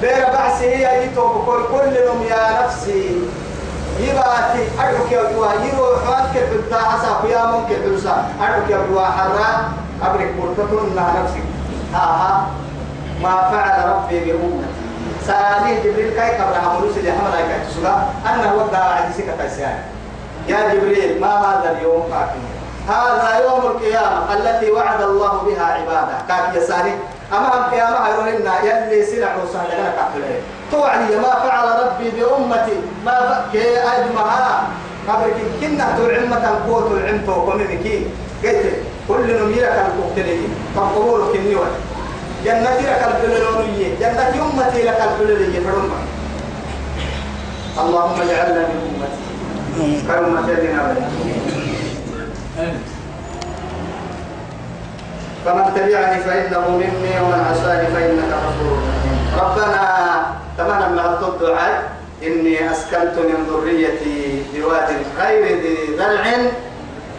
[0.02, 3.12] بير بعسي هي يتوب كل كل يوم يا نفسي.
[4.00, 9.72] يباتي أدرك يا جوا يروح فاتك بنتا عسى يا ممكن بلسا أدرك يا جوا حرا.
[10.04, 10.34] أبرك
[13.24, 14.68] ما فعل ربي بأمتي.
[15.28, 18.54] سالي جبريل كاي قبل عملوس اللي حمل هيك تسوغا أنا
[20.48, 22.04] يا جبريل ما هذا اليوم
[22.90, 26.18] هذا يوم القيامة التي وعد الله بها عباده.
[26.28, 26.94] كاك يساري
[27.34, 33.78] أما القيامة هيروهن يلي سلع وسهل لنا كحلين توعدي ما فعل ربي بأمتي ما كي
[33.80, 34.68] أجمعها
[35.08, 38.06] قبل كنا تعلمة القوة العمت وكممكي
[38.44, 38.66] قلت
[39.08, 40.38] كل نميرك القوة
[40.76, 41.68] فقبولك النيوة
[42.46, 46.00] جنتي لك الحلولية جنة أمتي لك الحلولية فرما
[47.80, 49.30] اللهم اجعلنا من أمتي.
[50.08, 50.96] كأمة لنا
[55.46, 58.78] فمن تبعني فإنه مني ومن عصاني فإنك غفور
[59.40, 60.26] ربنا
[60.60, 61.84] تمنى من الدعاء
[62.24, 66.24] إني أسكنت من ذريتي بواد غير ذي زرع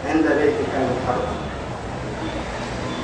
[0.09, 1.33] عند بيتك المحرم.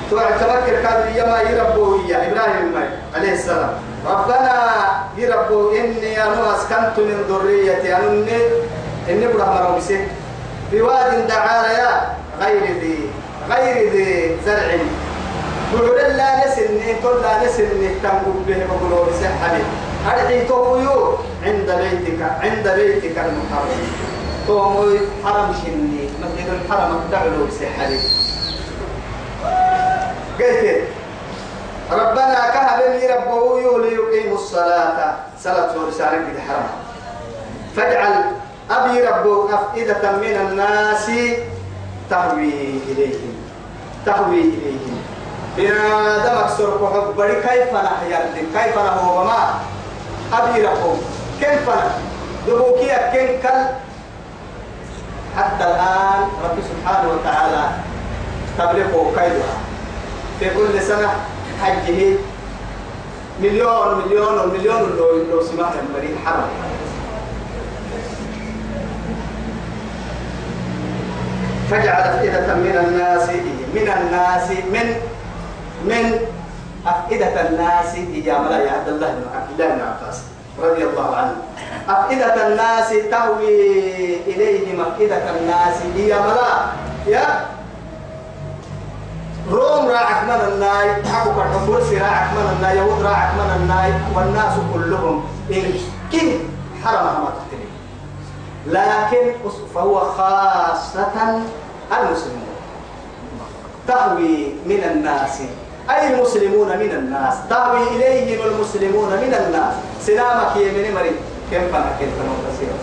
[0.09, 2.73] توعد تفكر كان يما يربو يا إبراهيم
[3.15, 3.73] عليه السلام.
[4.05, 4.55] ربنا
[5.17, 7.95] يربو إني أنا أسكنت من ذريتي.
[7.95, 8.37] أنا إني
[9.09, 10.07] إني برحمة ربسي
[10.71, 11.91] بواد دعايا
[12.41, 12.99] غير ذي
[13.49, 14.69] غير ذي زرع
[15.73, 19.63] بقول لا نسني تقول لا نسني تنقل به بقولوا بسحبي
[20.07, 23.87] أرحي تويو عند بيتك عند بيتك المحرم.
[24.47, 26.09] تومي حرم شني.
[26.21, 27.99] مسجد الحرم تعلو بسحبي
[30.39, 30.83] قلت
[31.91, 32.79] ربنا كهب
[33.11, 35.15] ربه ليقيموا الصلاة.
[35.43, 36.69] صلاة ورسالة الحرم
[37.75, 38.13] فاجعل
[38.71, 41.05] أبي ربك أفئدة من الناس
[42.09, 42.53] تهوي
[42.89, 43.33] إليهم.
[44.05, 44.97] تهوي إليهم.
[45.57, 48.19] بنا دمك سرق حبري كيف نحيا
[48.53, 49.59] كيف نهو وما؟
[50.33, 50.97] أبي ربك
[51.39, 51.69] كيف
[52.47, 53.69] دبوكي كن كل؟
[55.37, 57.69] حتى الآن رب سبحانه وتعالى
[58.57, 59.57] تبلغه كيدها.
[60.39, 61.09] في كل سنة
[61.63, 62.15] حجه
[63.41, 66.49] مليون مليون مليون لو لو سمح المريض حرم.
[71.71, 73.29] فجعل أفئدة من الناس
[73.75, 74.95] من الناس من
[75.85, 76.19] من
[76.87, 77.95] أفئدة الناس
[78.39, 80.21] ملا يا عبد الله بن عبد الله بن عباس
[80.63, 81.35] رضي الله عنه.
[81.89, 83.55] أفئدة الناس تهوي
[84.27, 86.53] إليهم أفئدة الناس يا ملا
[87.07, 87.45] يا
[89.51, 95.25] روم راعك من الناي حقك الحفرس راعك من الناي يهود راعك من الناي والناس كلهم
[95.51, 95.63] إن
[96.11, 96.31] كن
[96.83, 97.67] حرمها ما تقتلي
[98.67, 99.33] لكن
[99.75, 101.41] فهو خاصة
[101.91, 102.47] المسلمون.
[103.87, 105.41] تهوي من الناس.
[105.89, 109.73] أي المسلمون من الناس؟ تهوي إليهم المسلمون من الناس.
[110.01, 111.11] سلامك يمني مري.
[111.51, 112.73] كم فنا كم فنا وكسير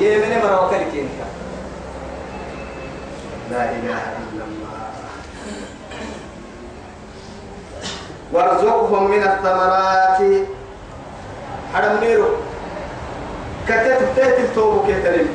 [0.00, 1.10] يمني مرة وكل كينك
[3.50, 4.74] لا إله إلا الله.
[8.32, 10.20] وارزقهم من الثمرات.
[11.74, 12.28] حرم نيرو
[13.68, 15.28] كتت تيتل توبو كيتلم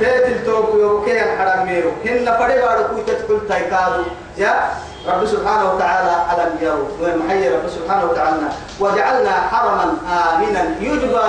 [0.00, 4.02] تيتل توبو يوكي الحرم نيرو هن فري بارو كوي تدخل تايكادو.
[4.38, 4.70] يا؟
[5.08, 6.88] رب سبحانه وتعالى ألم يروا.
[7.00, 8.48] وين محيي رب سبحانه وتعالى؟
[8.80, 11.28] وجعلنا حرما آمنا يجبى.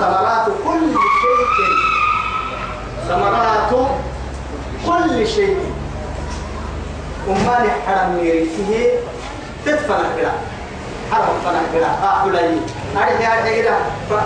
[0.00, 1.76] ثمرات كل شيء.
[3.08, 3.70] ثمرات
[4.86, 5.58] كل شيء.
[7.28, 8.90] أمان حرم نيري فيه
[9.66, 10.32] تدفن كده
[11.12, 12.56] حرم فنح كده آه بلاي
[12.96, 13.76] أرجع أرجع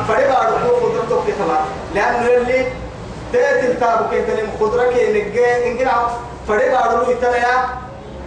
[0.09, 1.59] فريبا ركوب خضرته كتما
[1.94, 2.66] لأنه اللي
[3.33, 5.92] تيت التابو كتلم خضرة كي نجى إنجنا
[6.49, 7.55] فريبا رلو يتلايا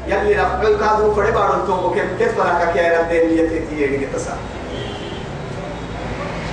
[0.07, 4.33] يلي رفعل كادو فريبا رلو كم تدفن كده الدين يتيجي كتسا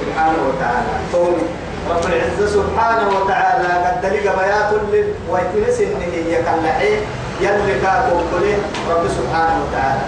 [0.01, 0.93] سبحانه وتعالى.
[1.13, 1.47] تومي
[1.91, 4.71] رب العزة سبحانه وتعالى قد دلق بيات
[5.31, 6.93] ويتمس إنه هي كاللحي
[7.41, 8.59] يلي كاكم كله
[8.91, 10.05] رب سبحانه وتعالى.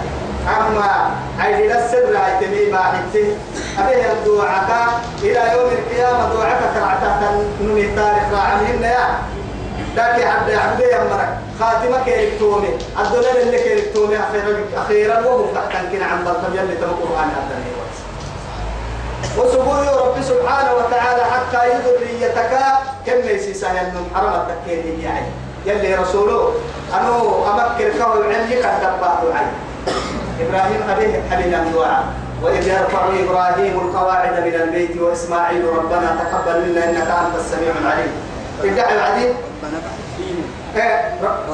[0.47, 3.27] أما عيد السر عيتمي باحته
[3.79, 9.05] أبيه الدعاء إلى يوم القيامة؟ دعاء كرعتا نمي تاريخ راعمهن يا.
[9.99, 11.29] لكن عبد عبد يمرك
[11.59, 12.71] خاتمة كيركتومي.
[12.99, 17.59] الدولار اللي كيركتومي أخيرا أخيرا وهو تحت كنا عن بطل يلي تم القرآن هذا
[19.37, 22.51] وسبوي رب سبحانه وتعالى حتى يذريتك
[23.05, 25.27] كم يسيسا ينم حرم التكين يعني
[25.65, 26.53] يلي رسوله
[27.01, 29.51] أنو أمكر كون علمي قد دباه عين.
[30.39, 32.03] إبراهيم أبيه حبينا الدعاء.
[32.43, 38.11] وإذ يرفع إبراهيم القواعد من البيت وإسماعيل ربنا تقبل منا إنك أنت السميع العليم.
[38.63, 39.33] ادعي العديد.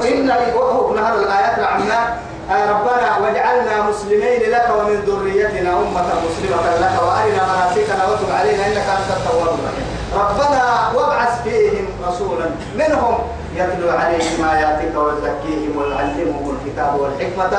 [0.04, 2.18] إن وهو نهر الآيات رعمنا
[2.52, 8.88] آه ربنا واجعلنا مسلمين لك ومن ذريتنا أمة مسلمة لك وأرنا مناسكنا وتب علينا إنك
[8.98, 9.58] أنت التواب
[10.16, 12.46] ربنا وابعث فيهم رسولا
[12.78, 13.18] منهم
[13.56, 17.54] يتلو عليهم آياتك ويزكيهم ويعلمهم الكتاب والحكمة.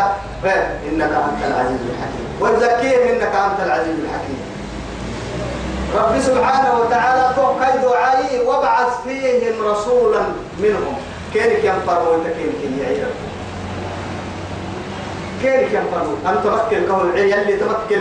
[0.88, 2.26] إنك أنت العزيز الحكيم.
[2.40, 4.40] ويزكيهم إنك أنت العزيز الحكيم.
[5.96, 10.22] رب سبحانه وتعالى كيد دعائي وابعث فيهم رسولا
[10.58, 10.96] منهم.
[11.36, 13.14] كيرك ينفروا وتكين كي يعيرك
[15.42, 18.00] كيرك ينفروا أن تمكن كون العين اللي تمكن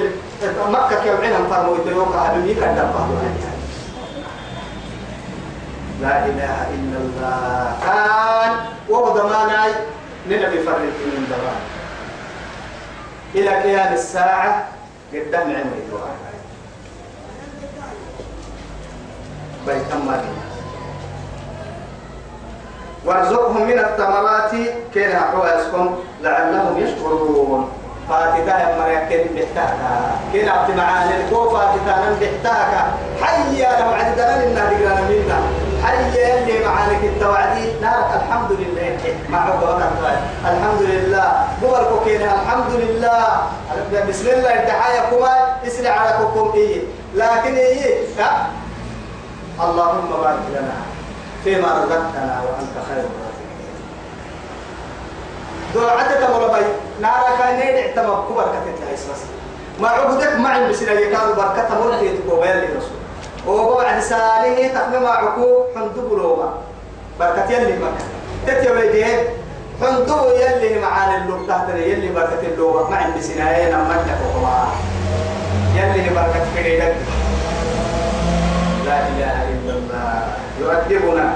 [0.72, 3.08] مكة كيف عين ينفروا ويتوقع بميك الدبه
[6.02, 7.78] لا إله إلا الله.
[7.84, 8.52] كان
[8.90, 9.72] وهو ضماناي
[10.28, 11.62] لنبي فرق من دبان
[13.36, 14.68] إلى قيام الساعة
[15.14, 16.16] قدام عمري دعاء
[19.68, 20.26] بيت أمري
[23.06, 24.52] وارزقهم من الثمرات
[24.94, 27.70] كين حواسكم لعلهم يشكرون.
[28.10, 32.82] فاتتا يا مريكين بحتاكا كين عبد معاني؟ الكو فاتتا نم بحتاكا
[33.22, 35.40] حيا لو عدنا لنا دقنا منا
[35.84, 38.98] حيا اللي معانك التوعدي نارك الحمد لله.
[39.30, 39.82] مع وقت
[40.46, 41.48] الحمد لله.
[41.62, 43.28] بوركو كين الحمد لله.
[44.10, 45.34] بسم الله الدعاية كما
[45.68, 46.82] اسرع على كوكم إيه.
[47.16, 48.04] لكن إيه؟
[49.62, 50.95] اللهم بارك لنا.
[51.46, 53.46] فيما رزقتنا وأنت خير الرازقين؟
[55.76, 56.66] دعتك مربي
[57.02, 59.22] نارا كان اعتمد كبر كتت أساس
[59.82, 62.98] ما عبدك معي بسنا يكاد بركة مرتي تقوبل لرسول
[63.48, 66.54] وبعد ساله تقم معكو حمد بلوما
[67.20, 68.06] بركة يلي بركة.
[68.48, 69.06] تتويدي
[69.82, 74.68] حمد يلي معانا اللوم تحت يلي بركة اللوم معي بسنا ينمتك وكما
[75.76, 76.96] يلي بركة فريدك
[78.86, 79.45] لا إله
[80.66, 81.34] يؤدبنا.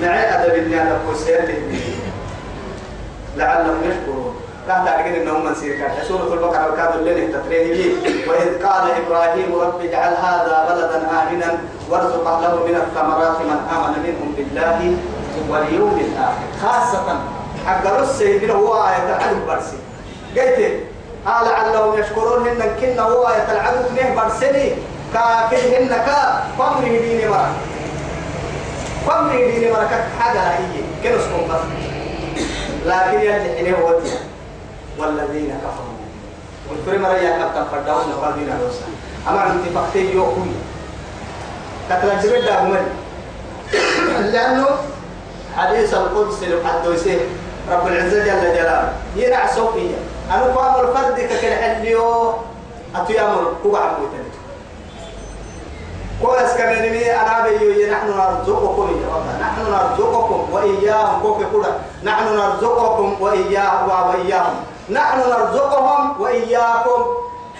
[0.00, 1.40] نعي أدب الناس وسير
[3.36, 4.34] لعلهم يشكرون.
[4.68, 5.92] لا تعرفين إنهم من سيرك.
[6.08, 7.94] سورة البقرة وكاد الليل تتريه
[8.28, 11.58] وإذ قال إبراهيم رب اجعل هذا بلدا آمنا
[11.90, 14.96] وارزق أهله من الثمرات من آمن منهم بالله
[15.50, 16.46] واليوم الآخر.
[16.62, 17.18] خاصة
[17.66, 19.78] حق رسي هو آية العدو برسي.
[20.36, 20.58] قلت
[21.26, 23.80] قال لعلهم يشكرون إن كنا هو آية العدو.
[23.96, 24.72] نه برسني
[25.14, 26.08] كافر إنك
[26.58, 27.50] قمر دين مرة.
[29.06, 31.60] قمر دين مرة حاجة هي كنسكم بس
[32.86, 34.10] لكن يلي حينه ودي
[34.98, 35.96] والذين كفروا.
[36.98, 38.84] مرة يا كابتن فرداوس نقال دين الوسا
[39.28, 40.12] أما أنت فقتي
[41.90, 42.84] كتلا جبل داهمن
[44.32, 44.66] لأنه
[45.56, 47.18] حديث القدس الحدوسي
[47.70, 48.92] رب العزة جل جلاله.
[49.16, 49.98] ينع سوقيا
[50.30, 52.34] أنا قام الفرد ككل حليو.
[52.96, 54.30] أتيامر كوبا عموتني
[56.22, 58.88] كويس كمان أنا بيجي نحن نرزقكم
[59.40, 61.20] نحن نرزقكم وإياهم.
[61.22, 61.72] كوك كودا
[62.04, 64.54] نحن نرزقكم وإياهم وإياهم.
[64.90, 67.04] نحن نرزقهم وإياكم.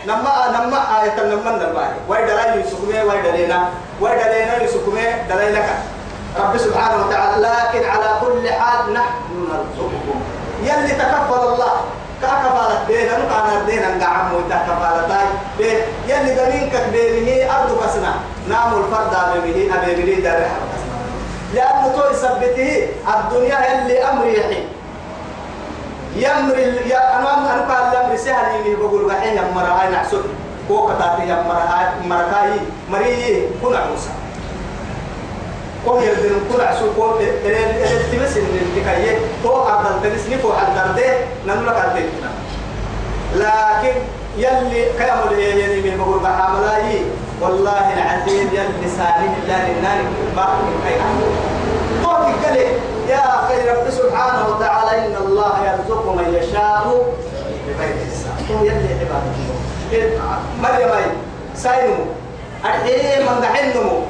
[0.06, 1.88] نما نما آية نما نرباي.
[2.08, 3.68] وايد لا يسكمي وايد لنا
[4.00, 5.68] وايد لنا يسكمي دلائلك
[6.40, 7.36] رب سبحانه وتعالى.
[7.42, 10.20] لكن على كل حال نحن نرزقكم.
[10.62, 11.72] يلي تكفل الله.
[12.22, 13.18] كفالة بينا.
[13.18, 15.20] نقعنا دينا نقعم ويتا كفالة
[15.58, 18.14] بيه يلي دمينك بينه أرض بسنا.
[18.50, 20.40] نام الفرد أبيه أبيه دار
[21.54, 24.62] لأنه تو يثبته الدنيا يلي أمر يحي.
[26.16, 30.22] يمر يا أنا أنا قال الأمر سهل يمي بقول بحين يمر هاي نحسد
[30.68, 32.50] كو كتاتي يمر هاي مركاي
[32.90, 34.10] مري كنا عوسا
[35.84, 41.14] كو يردن كنا عسو كو تلتمس التكاية كو أردن تنسني كو حدرده
[41.46, 42.30] نملك الدنيا
[43.34, 43.94] لكن
[44.36, 47.00] يلي كلام يعني من بقول بحاملاي
[47.42, 49.98] والله العظيم يلي سالم الله للنار
[50.36, 51.00] باقي من خير
[52.02, 52.56] طوك قال
[53.08, 57.04] يا خير رب سبحانه وتعالى إن الله يرزق من يشاء
[57.68, 58.56] بغير حساب.
[58.58, 60.18] هو يلي عبادته
[60.62, 61.04] مريم أي.
[61.56, 61.94] ساينو.
[62.64, 64.00] أرحيه من دحنمو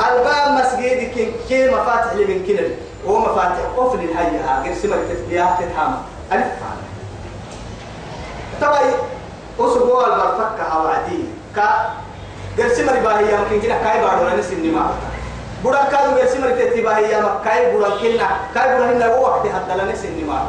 [0.00, 1.10] ألباب مسجد
[1.48, 2.70] كي مفاتح لمن كنل
[3.08, 5.94] هو مفاتح قفل الهيئة غير سمر تتبيعها تتحامل
[6.32, 6.82] ألف فعلا
[8.62, 8.94] تبعي.
[9.60, 11.24] أسبوع البرفكة أو عدي
[11.56, 11.90] كا
[12.58, 14.90] غير سمر باهي يمكن كنا كاي بارو لنا سني ما
[15.64, 19.74] بودا كادو غير سمر تتباهي يا كاي بودا كنا كاي بودا هنا هو وقت حتى
[19.76, 20.48] لنا سني ما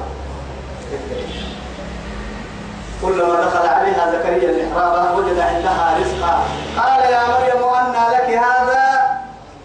[3.02, 6.44] كلما دخل عليها زكريا المحراب وجد عندها رزقا.
[6.78, 8.84] قال يا مريم أنى لك هذا؟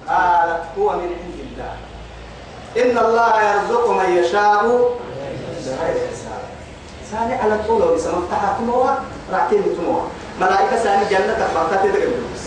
[0.09, 1.75] قالت هو من عند الله.
[2.77, 4.65] إن الله يرزق من يشاء.
[7.13, 9.03] ساني على طول ولسه مفتاحة تموها
[9.33, 10.05] رعتين تموها
[10.41, 12.41] ملائكة ساني جنة تخبرتها تدقل بس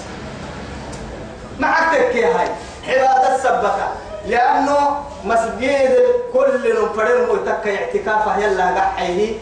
[1.60, 2.48] معك تكي هاي.
[2.88, 3.88] عبادة سبكة
[4.28, 5.98] لأنه مسجد
[6.34, 9.34] كل نفرم ويتكى اعتكافه يلا قحيه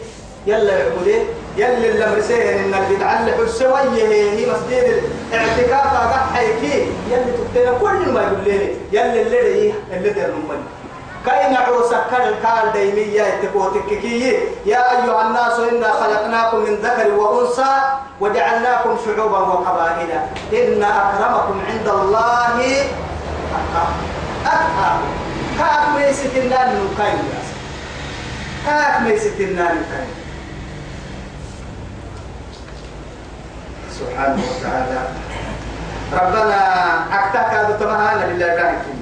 [0.46, 1.24] يلا يعبدين
[1.56, 5.02] يلا اللي مرسيه إن البدعة اللي حسوية هي مسجد
[5.32, 10.62] الاعتكاف قحيه يلا تبتنا كل ما يقول لي يلا اللي اللي نمني
[11.26, 17.74] كاين عروسك كان الكال ديمية تكوتككي يا أيها الناس إنا خلقناكم من ذكر وأنثى
[18.20, 20.10] وجعلناكم شعوبا وقبائل.
[20.52, 22.56] إن أكرمكم عند الله
[23.56, 24.00] أتقاكم
[24.46, 25.12] أتقاكم
[25.58, 27.18] كاك ميست النان كاين
[28.66, 30.14] كاك ميست النان كاين
[33.98, 35.00] سبحانه وتعالى.
[36.12, 36.60] ربنا
[37.12, 38.99] أكتاك بتمهانا لله دائما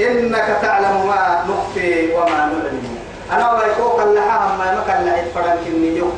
[0.00, 2.98] إنك تعلم ما نخفي وما نعلن.
[3.32, 6.12] أنا ويكوك اللحام ما مكان لعيد فرنك إني يوم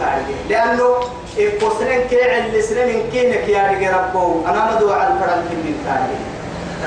[0.49, 1.01] لأنه
[1.39, 4.47] إقصرين كي على سنين كينك يا رجال ربو.
[4.47, 6.17] أنا مدعو على الفرنك إني تاري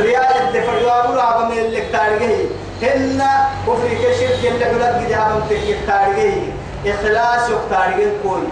[0.08, 2.50] ريال الدفع يقول أبا من اللي تاري
[2.82, 3.22] هن
[3.68, 6.54] كفر كشرك اللي بلد جدي أبا من تاري
[6.88, 8.44] إخلاص يختاري كل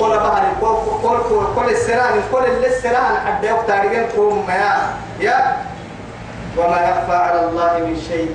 [0.00, 4.90] كل بحر كل كل كل السران كل اللي السران حد يختاري كل ما
[5.20, 5.56] يا.
[6.58, 8.34] وما يخفى على الله من شيء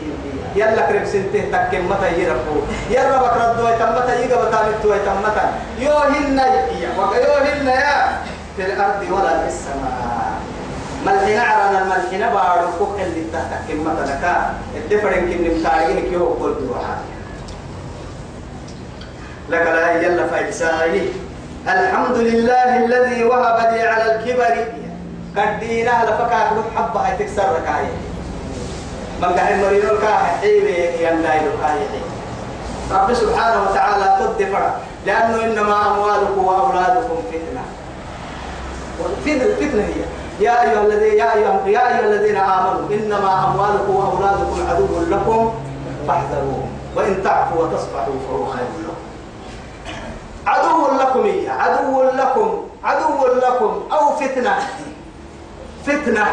[0.55, 2.57] يلا كريم سنته تكم متى يربو
[2.89, 5.45] يلا بكرة دوي تم متى يجا بتعمل دوي تم متى.
[5.79, 8.17] يوهن يا ويوهن يا.
[8.57, 10.33] في الأرض ولا في السماء.
[11.05, 14.23] ملحنا عرنا الملحنا بارو فوق اللي تحت متى لك.
[14.75, 16.95] الدفرن كن متعين كيو كل دوحة
[19.49, 21.01] لك لا يلا فايساهي
[21.67, 24.55] الحمد لله الذي وهب لي على الكبر.
[25.37, 27.93] قدينا لفكا كل حبة هاي تكسر ركاية.
[29.23, 31.75] من قاعد مريض الكاه حيبي ينداي الكاه
[32.91, 34.73] رب سبحانه وتعالى قد فرع
[35.05, 37.61] لأنه إنما أموالكم وأولادكم فتنة
[38.99, 40.03] والفتنة فتنة هي
[40.39, 45.53] يا أيها الذين يا أيها يا أيها الذين آمنوا إنما أموالكم وأولادكم عدو لكم
[46.07, 49.03] فاحذروهم وإن تعفوا وتصفحوا فهو خير لكم
[50.47, 54.55] عدو لكم هي عدو لكم عدو لكم أو فتنة
[55.85, 56.25] فتنة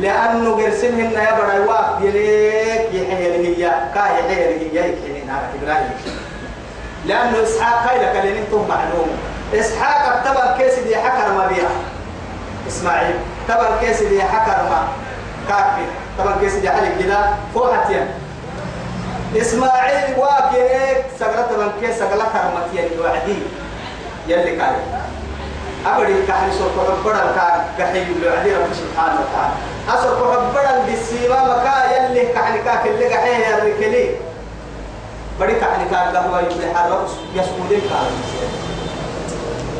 [0.00, 5.96] لأنه قرسمهن يا بڑا واق يليك يحيى هي كا يحيى هي يحيى نار إبراهيم.
[7.06, 9.08] لأنه إسحاق هاي لك اللي أنتم معلوم.
[9.54, 11.70] إسحاق تبع كيس دي حكر ما بيها.
[12.68, 13.14] إسماعيل
[13.48, 14.88] تبع كيس دي حكر ما.
[15.48, 15.86] كافي
[16.18, 17.18] تبع كيس دي حلق كده
[17.54, 18.06] فوحتين
[19.36, 23.38] إسماعيل واق يليك سقلت من كيس سقلت كرمتين وعدي
[24.28, 24.76] يلي كاي.
[25.86, 29.54] أبدي كحل سوق ربنا كان كحي لعلي رب سبحانه وتعالى.
[29.88, 34.10] أسوق ربنا بالسيما مكا يلي كحل كاك اللي كحيه يا ركلي.
[35.40, 38.10] بدي كحل كاك قهوة يبلي حرق يسودين كان.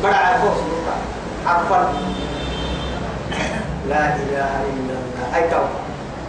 [0.02, 1.06] بڑا عرفه سبحانه
[1.46, 1.92] عرفا
[3.88, 5.36] لا إله إلا الله.
[5.36, 5.64] أي تو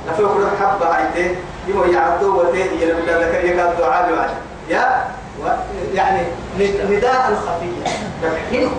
[0.07, 1.35] لفي كل حبة هايته
[1.67, 4.29] يوم يعدوا وتهدي يلبي لك يقال دعاء
[4.69, 5.05] يا
[5.93, 6.21] يعني
[6.59, 7.91] نداء خفية
[8.23, 8.71] تبحينه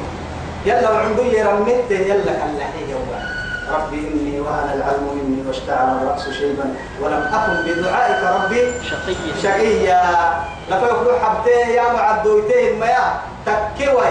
[0.67, 2.95] يلا وعنده يرمت يلا كاللحية
[3.75, 10.03] ربي إني وأنا العلم مني واشتعل الرأس شيبا ولم أكن بدعائك ربي شقي شقيا.
[10.71, 14.07] لفا يقولوا حبتين يا معدويتين ما يا تكوي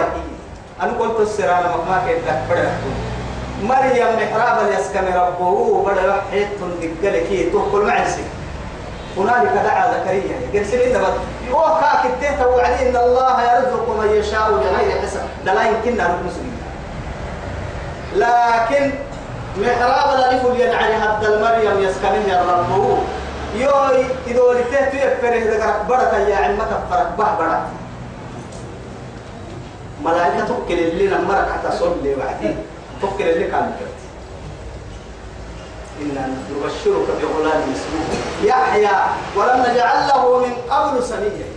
[0.82, 2.68] أنا قلت السرانة مكما كنت تكبر
[3.62, 6.48] مريم محراب اليسكن ربه بدا يحيط
[7.02, 8.22] دقلك تقول معسي
[9.16, 10.36] هنالك دعا زكريا.
[10.54, 11.16] قال دبت
[11.52, 11.80] هو
[12.20, 16.58] كاك وعدي إن الله يرزق من يشاء بغير حساب ده لا يمكننا نسلم
[18.16, 18.90] لكن
[19.58, 22.98] محراب الألف ينعني هد المريم يسكنه يا رب.
[23.54, 27.66] يوي إذا ولدته يفره ذكرك بركة يا علمك فرق به بركة.
[30.04, 32.54] ملائكة تكل اللي نمرك حتى صلي وعدي
[33.02, 33.97] تكل اللي كان كرت
[36.02, 38.96] إنا نبشرك بغلام اسمه يحيى
[39.36, 41.48] ولم نجعل له من قبل سميا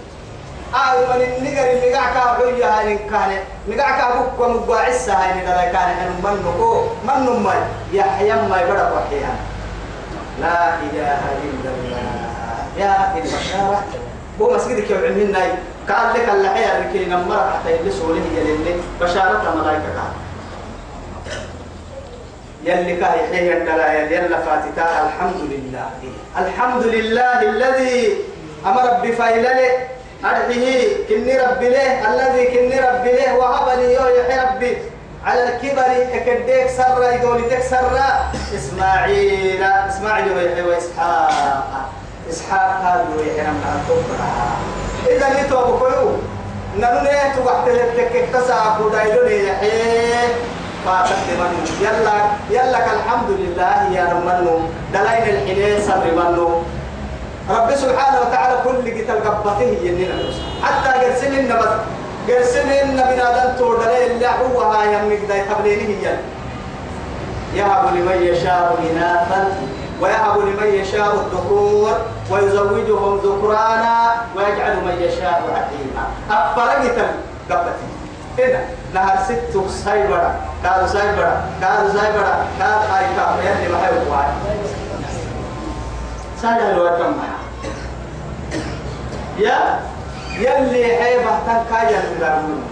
[0.76, 3.32] آه من النجر اللي قاعد كابويا هاي كان
[3.68, 5.90] نقع كابوك ومقاعسة هاي نقرأ كان
[6.24, 7.54] من نكو من نمي.
[7.94, 9.36] يحيى ما يبرق وحيها
[10.42, 12.02] لا إله إلا الله.
[12.78, 13.84] يا البشارة.
[14.42, 15.52] هو مسجدك عمين ناي
[15.90, 20.12] قال لك اللحية الركي نمرك حتى يلسوا له يلي بشارة ملائكة كان
[22.64, 24.88] يلي كاه يحيي الدلائل يلا فاتتا.
[25.06, 25.90] الحمد لله
[26.38, 28.18] الحمد لله الذي
[28.66, 29.60] أمر بفايلة
[30.26, 34.78] أرحيه كني ربي له الذي كني ربي له وهب لي يحيي ربي.
[35.26, 38.00] على الكبر أكديك سر يقول تكسر
[38.56, 41.90] إسماعيل إسماعيل ويحيى وإسحاق.
[42.30, 43.64] إسحاق هذا ويحيى من
[45.10, 46.10] إذا نتوب كيو
[46.78, 50.30] ننو نيتو وقت تكك تساقو دايلو يحيى
[50.86, 52.18] فاتت منه يلا
[52.50, 54.60] يلا الحمد لله يا رمانو.
[54.94, 56.62] دلائل الحنين صبر منو
[57.50, 60.16] رب سبحانه وتعالى كل قتل قبته يننا
[60.64, 61.74] حتى قرسل النبت
[62.28, 66.18] قرسل النبي نادن تور دلائل الله هو هاي يمك داي تبلينه يلا
[67.56, 69.42] يهب لمن يشاء إناثا
[70.02, 71.92] ويهب لمن يشاء الذكور
[72.32, 73.96] ويزوجهم ذكرانا
[74.36, 76.04] ويجعل من يشاء عقيما.
[76.32, 76.98] أفرقت
[77.50, 77.88] قبتي
[78.46, 78.62] هنا
[78.94, 84.28] نهر ست سايبرا كادو سايبرا كادو سايبرا هاي كادو يلي ما هي وقواي
[86.42, 87.14] سايبرا لو كم
[89.40, 89.80] يا
[90.38, 92.02] يلي حيبة تنكايا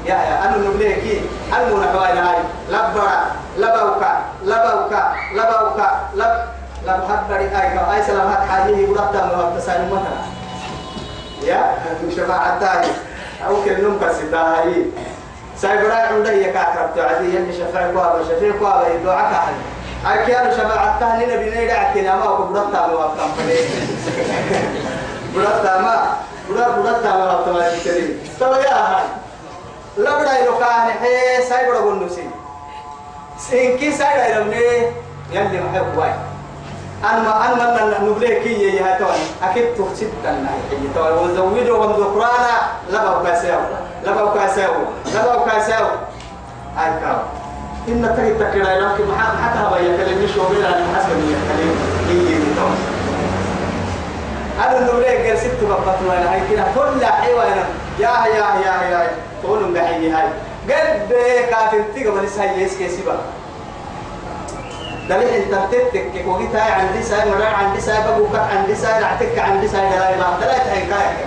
[0.06, 1.22] يا يا أنا نبليكي
[1.54, 2.38] أنا نحوي هاي.
[2.70, 3.12] لبرا
[3.58, 6.36] لبوكا لبوكا لبوكا لب
[6.86, 8.90] لب حبري أي أي سلام هات حاجة.
[8.90, 10.24] ورطة التسالم مثلا
[11.44, 11.76] يا
[12.16, 12.90] شفاعة تاي
[13.48, 14.86] أو كنوم كسيتا هاي
[15.62, 19.54] سايبرا عنده يكاكرت عدي يلي شفاعة قوابا شفيع قوابا يدعك أحد.
[20.28, 24.70] كانوا شفاعة تاي نبي نيدا عتنا ما أكو برطة من التسالم
[25.36, 25.96] برطة ما
[26.50, 28.20] بڑا بڑا تاما تمام كريم.
[28.40, 29.04] تو يا
[29.98, 32.30] بڑا يلو كان هي ساي بڑا بنو سي؟
[33.38, 34.92] سينكي ساي رمني
[35.32, 36.14] يلي ما هو واي.
[37.04, 41.94] أنا أنا أنا نبلي كي يا هاي توي أكيد تفسد كنا هي توي وزوجوا من
[41.94, 42.56] ذكرانا
[42.90, 43.60] لبوا كاسيو
[44.04, 44.72] لبوا كاسيو
[45.06, 45.86] لبوا كاسيو
[46.78, 47.18] هاي كاو.
[47.88, 51.76] إن تري تكرا لكن ما حتى هبا يكلمني شو بينا حسب يكلم.
[52.08, 52.78] هي توي
[54.68, 57.64] أنا نوري قال ست بقط وأنا هاي كده كل حيوانا
[58.00, 59.08] يا يا يا يا
[59.44, 60.28] تقولوا بحي هاي.
[60.70, 61.14] قد
[61.50, 63.18] كافر تيجا بس هاي يس بقى
[65.10, 66.12] دليل إنت تتك
[66.54, 70.68] تاي عندي ساي مرة عندي ساي بقولك عندي ساي رعتك عندي ساي لا لا ثلاث
[70.68, 71.26] هاي كاي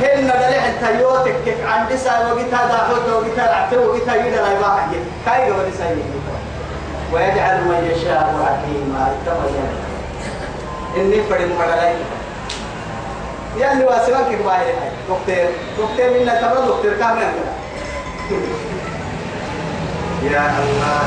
[0.00, 4.42] هن دليل انت يوتك عندي ساي وجي تا داخل وجي تا رعتك وجي تا يدا
[4.42, 4.86] لا يباح
[5.26, 5.96] كاي قبل ساي
[7.12, 9.14] ويجعل من يشاء حكيما.
[9.26, 9.68] تبين
[10.96, 11.94] إني فرد مدلعي
[13.56, 14.74] يلي واسمك كباية
[15.08, 17.32] دكتور دكتور منا تبع دكتور كامل.
[20.22, 21.00] يا الله.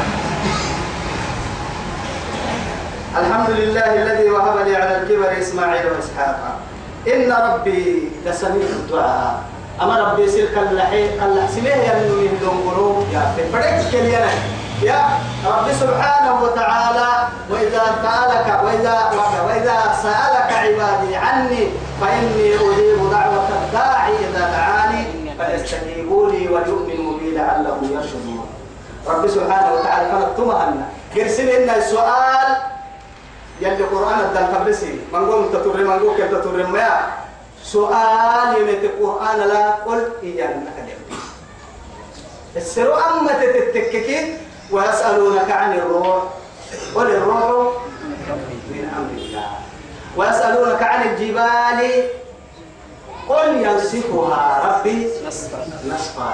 [3.18, 6.60] الحمد لله الذي وهب لي على الكبر إسماعيل وإسحاق.
[7.16, 9.34] إن ربي لسميع الدعاء.
[9.82, 14.32] أما ربي سلك اللحي اللحسميه يلي من دنقلوب يا في فرق كلينا
[14.84, 15.02] يا
[15.48, 17.08] رب سبحانه وتعالى
[17.50, 18.96] وإذا سألك وإذا
[19.48, 21.64] وإذا سألك عبادي عني
[22.02, 25.04] فإني أجيب دعوة الداعي إذا دعاني
[25.40, 28.46] فليستجيبوا لي وليؤمنوا بي لعلهم يرشدون.
[29.08, 30.86] رب سبحانه وتعالى فنكتمها لنا
[31.16, 32.48] يرسل لنا السؤال
[33.62, 35.00] يلي قرآن الدل قبلسي.
[35.14, 36.90] من قول تطر من قول كيف تطر ما
[37.64, 41.00] سؤال يمت القرآن لا قل إيانا نكدم
[42.56, 44.38] السرو أما تتككين
[44.72, 46.24] ويسألونك عن الروح.
[46.96, 47.74] قل الروح
[48.70, 49.50] من أمر الله.
[50.18, 52.04] ويسألونك عن الجبال.
[53.30, 55.08] قل ينسفها ربي
[55.86, 56.34] نسفا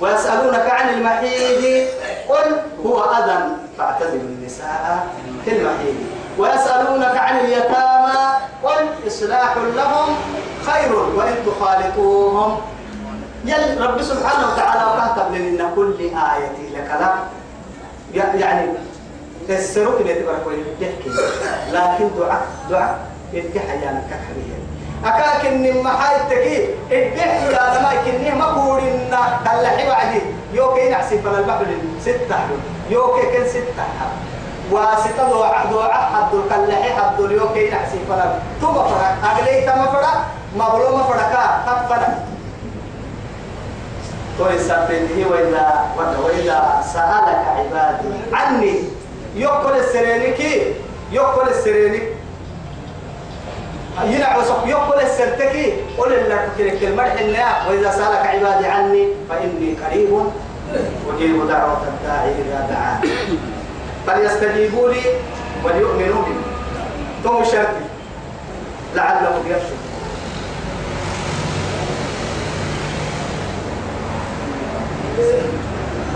[0.00, 1.88] ويسألونك عن المحيض.
[2.28, 2.48] قل
[2.86, 3.38] هو أذى
[3.78, 5.06] فاعتزلوا النساء
[5.44, 6.21] في المحيض.
[6.38, 8.18] ويسألونك عن اليتامى
[8.62, 10.08] قل إصلاح لهم
[10.66, 12.60] خير وإن تخالطوهم.
[13.44, 17.14] يل رب سبحانه وتعالى وكتب لنا كل آية لك لا.
[18.34, 18.70] يعني
[19.48, 20.42] السروك اللي تبارك
[20.80, 21.10] تحكي
[21.72, 24.62] لكن دعاء دعاء يدحى يعني كحبيه
[25.04, 30.20] أكاكن ما حاي تكي الدحى يا لما كني ما قولنا دلحي بعدي
[30.52, 31.66] يوكي نحسي فلا البحر
[32.00, 32.36] ستة.
[32.90, 33.84] يوكي كن ستة.
[34.72, 39.30] وستة دعاء دعاء حد الكلحي حد اليوكي نحسي فلا توما فرق.
[39.30, 40.16] أغلي تما فرق
[40.56, 42.18] مبلوما فرقا تفنا
[44.38, 45.84] توي سبته وإذا
[46.24, 48.08] وإذا سألك عبادي.
[48.32, 48.74] عني.
[49.36, 50.40] يقول السرينك
[51.12, 52.02] يقول السرينك
[54.04, 60.10] ينع وسق يقول السرتك قل لك تلك المرح الناء وإذا سألك عبادي عني فإني قريب.
[61.14, 63.38] أجيب دعوة الداعي إذا دعاني.
[64.06, 65.00] فليستجيبوا لي
[65.64, 66.34] وليؤمنوا بي.
[67.24, 67.84] ثم شرطي
[68.94, 69.78] لعلهم يرشدون.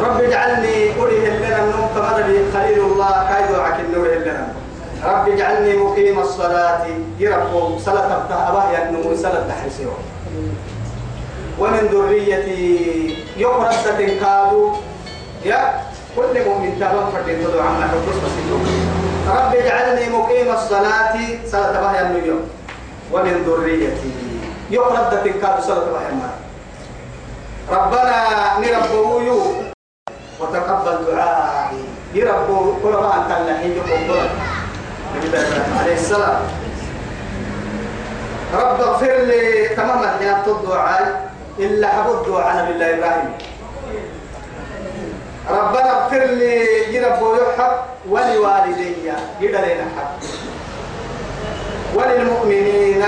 [0.00, 2.08] رب اجعلني أريه لنا النوم كما
[2.54, 4.48] خليل الله كايدو عكن نوره لنا
[5.04, 6.86] رب اجعلني مقيم الصلاة.
[7.18, 9.90] يربو صلاة ابتها أبا ينمو صلاة تحرسيو
[11.58, 14.72] ومن ذريتي يقرأ ستنكادو
[15.44, 15.80] يا
[16.16, 18.56] كل مؤمن تابع فردين تدعو عما حبس بسيطو
[19.28, 21.14] رب اجعلني مقيم الصلاة
[21.46, 22.40] صلاة أبا ينمو
[23.12, 24.10] ومن ذريتي.
[24.70, 26.30] يقرأ ستنكادو صلاة أبا ينمو
[27.70, 28.16] ربنا
[28.60, 29.40] نربويو
[30.40, 31.74] وتقبل الدعاء
[32.14, 34.20] يربو كل ما أنت اللحين يقول
[35.16, 35.38] نبي
[35.80, 36.40] عليه السلام
[38.54, 41.26] رب اغفر لي تماما يا الدعاء.
[41.58, 43.32] إلا حب الدعاء نبي الله إبراهيم.
[45.50, 47.72] ربنا اغفر لي يرب ويحب
[48.08, 48.94] ولوالدي
[49.40, 50.28] يدلين حب
[51.94, 53.04] وللمؤمنين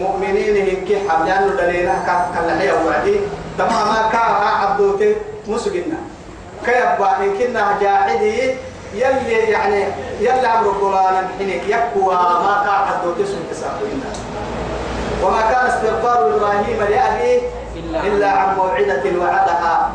[0.00, 1.94] مؤمنين هنكي حب لأنه دلينا
[2.34, 3.16] كالحية وعدي
[3.58, 5.14] تماما كاها عبدوتي
[5.48, 5.98] مسجنا
[6.66, 8.54] كيبا إن كنا جاحدي
[8.94, 9.84] يلي يعني
[10.20, 12.14] يلي أمر قرآن حينك يكوى.
[12.14, 13.70] ما كان عبدوتي سنك
[15.24, 17.40] وما كان استغفار إبراهيم لأبيه
[18.06, 19.90] إلا عن موعدة وعدها.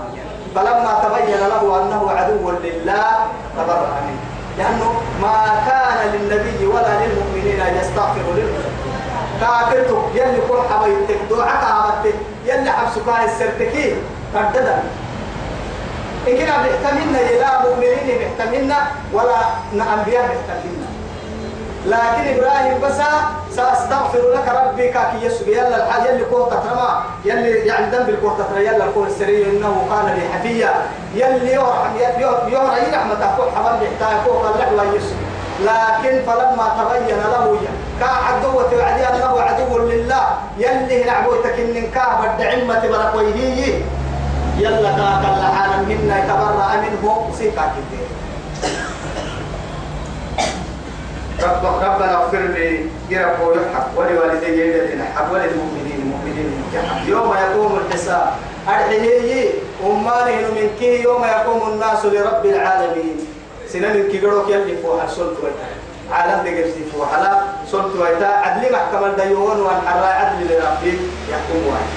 [0.56, 3.12] فلما تبين له أنه عدو لله
[3.58, 4.20] تبرأ منه.
[4.58, 8.76] لأنه ما كان للنبي ولا للمؤمنين أن يستغفروا للمؤمنين
[9.42, 13.96] كافرتك يلي كل حبيتك دعاك عبدتك يلي حبسك السرتكين
[14.34, 14.84] فرددا
[16.28, 18.78] إن كنا بيحتملنا إلى مؤمنين بيحتملنا
[19.14, 19.36] ولا
[19.74, 20.88] أنبياء بيحتملنا
[21.86, 23.00] لكن إبراهيم بس
[23.56, 25.48] سأستغفر لك ربي كاكي يسوع.
[25.48, 30.16] يلا الحال يلي كون تترما يلي يعني ذنب الكون تترا يلا الكون السري إنه كان
[30.16, 30.74] لي حفيا
[31.16, 34.38] يلي يرحم يرحم يرحم تكون حمل يحتاج كون
[34.72, 35.18] الله يسوع.
[35.66, 37.58] لكن فلما تبين له
[38.00, 40.26] كعدوة وعدي أنه عدو لله.
[40.58, 43.84] يلي نعبوتك إن كعب الدعمة بركويه
[44.58, 47.30] يلا كاك اللحانا منا يتبرأ منه.
[47.38, 48.08] سيكا كتير
[51.44, 58.28] رب ربنا اغفر لي يرب ويحق ولوالدي الذين حق وللمؤمنين المؤمنين يحق يوم يقوم الحساب.
[58.68, 59.50] أرحيه
[59.84, 63.18] أمانه من كي يوم يقوم الناس لرب العالمين.
[63.68, 65.68] سنن كي قروك يلي فوح سلط ويتا.
[66.12, 67.32] عالم دقرتي فوح لا
[67.72, 68.26] سلط ويتا.
[68.26, 70.94] عدل محكمة الديون والحراء عدل لربي
[71.30, 71.92] يحكم واحد.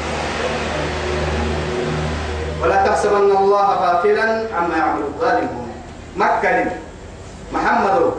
[2.62, 4.26] ولا تحسبن الله غافلا
[4.56, 5.68] عما يعمل الظالمون.
[6.16, 6.66] مكة
[7.52, 8.12] محمد.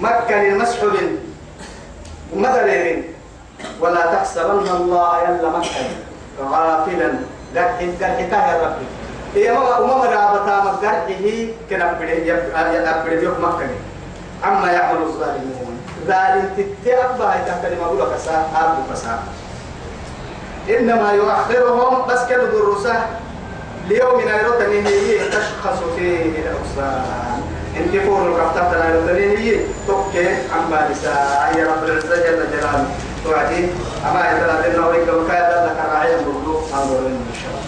[0.00, 0.92] مكة المسحب
[2.34, 3.04] ومدرين
[3.80, 5.86] ولا تحسبن الله يلا مكة
[6.42, 7.12] غافلا.
[7.56, 8.86] قد قد يا ربي.
[9.36, 11.08] إيه ما وما مرابطا مقرحه
[11.70, 13.68] كنا بدي يبدي يوم مكة
[14.44, 15.78] عما يعمل الظالمون.
[16.06, 19.18] ظالم تتأبى إذا كلمة أقول كسا أبو كسا.
[20.68, 23.06] إنما يؤخرهم بس كانوا دروسه
[23.88, 27.04] ليوم يرد هي تشخص فيه الأبصار
[27.76, 29.56] انت فور القفتات أنا يردني هي
[29.86, 31.10] توكي عم بالسا
[31.58, 32.86] يا رب العزة جل جلاله.
[33.24, 33.64] توعدي
[34.10, 36.14] أما إذا لنا وريك وكاله لك الراعي
[37.06, 37.67] ان شاء الله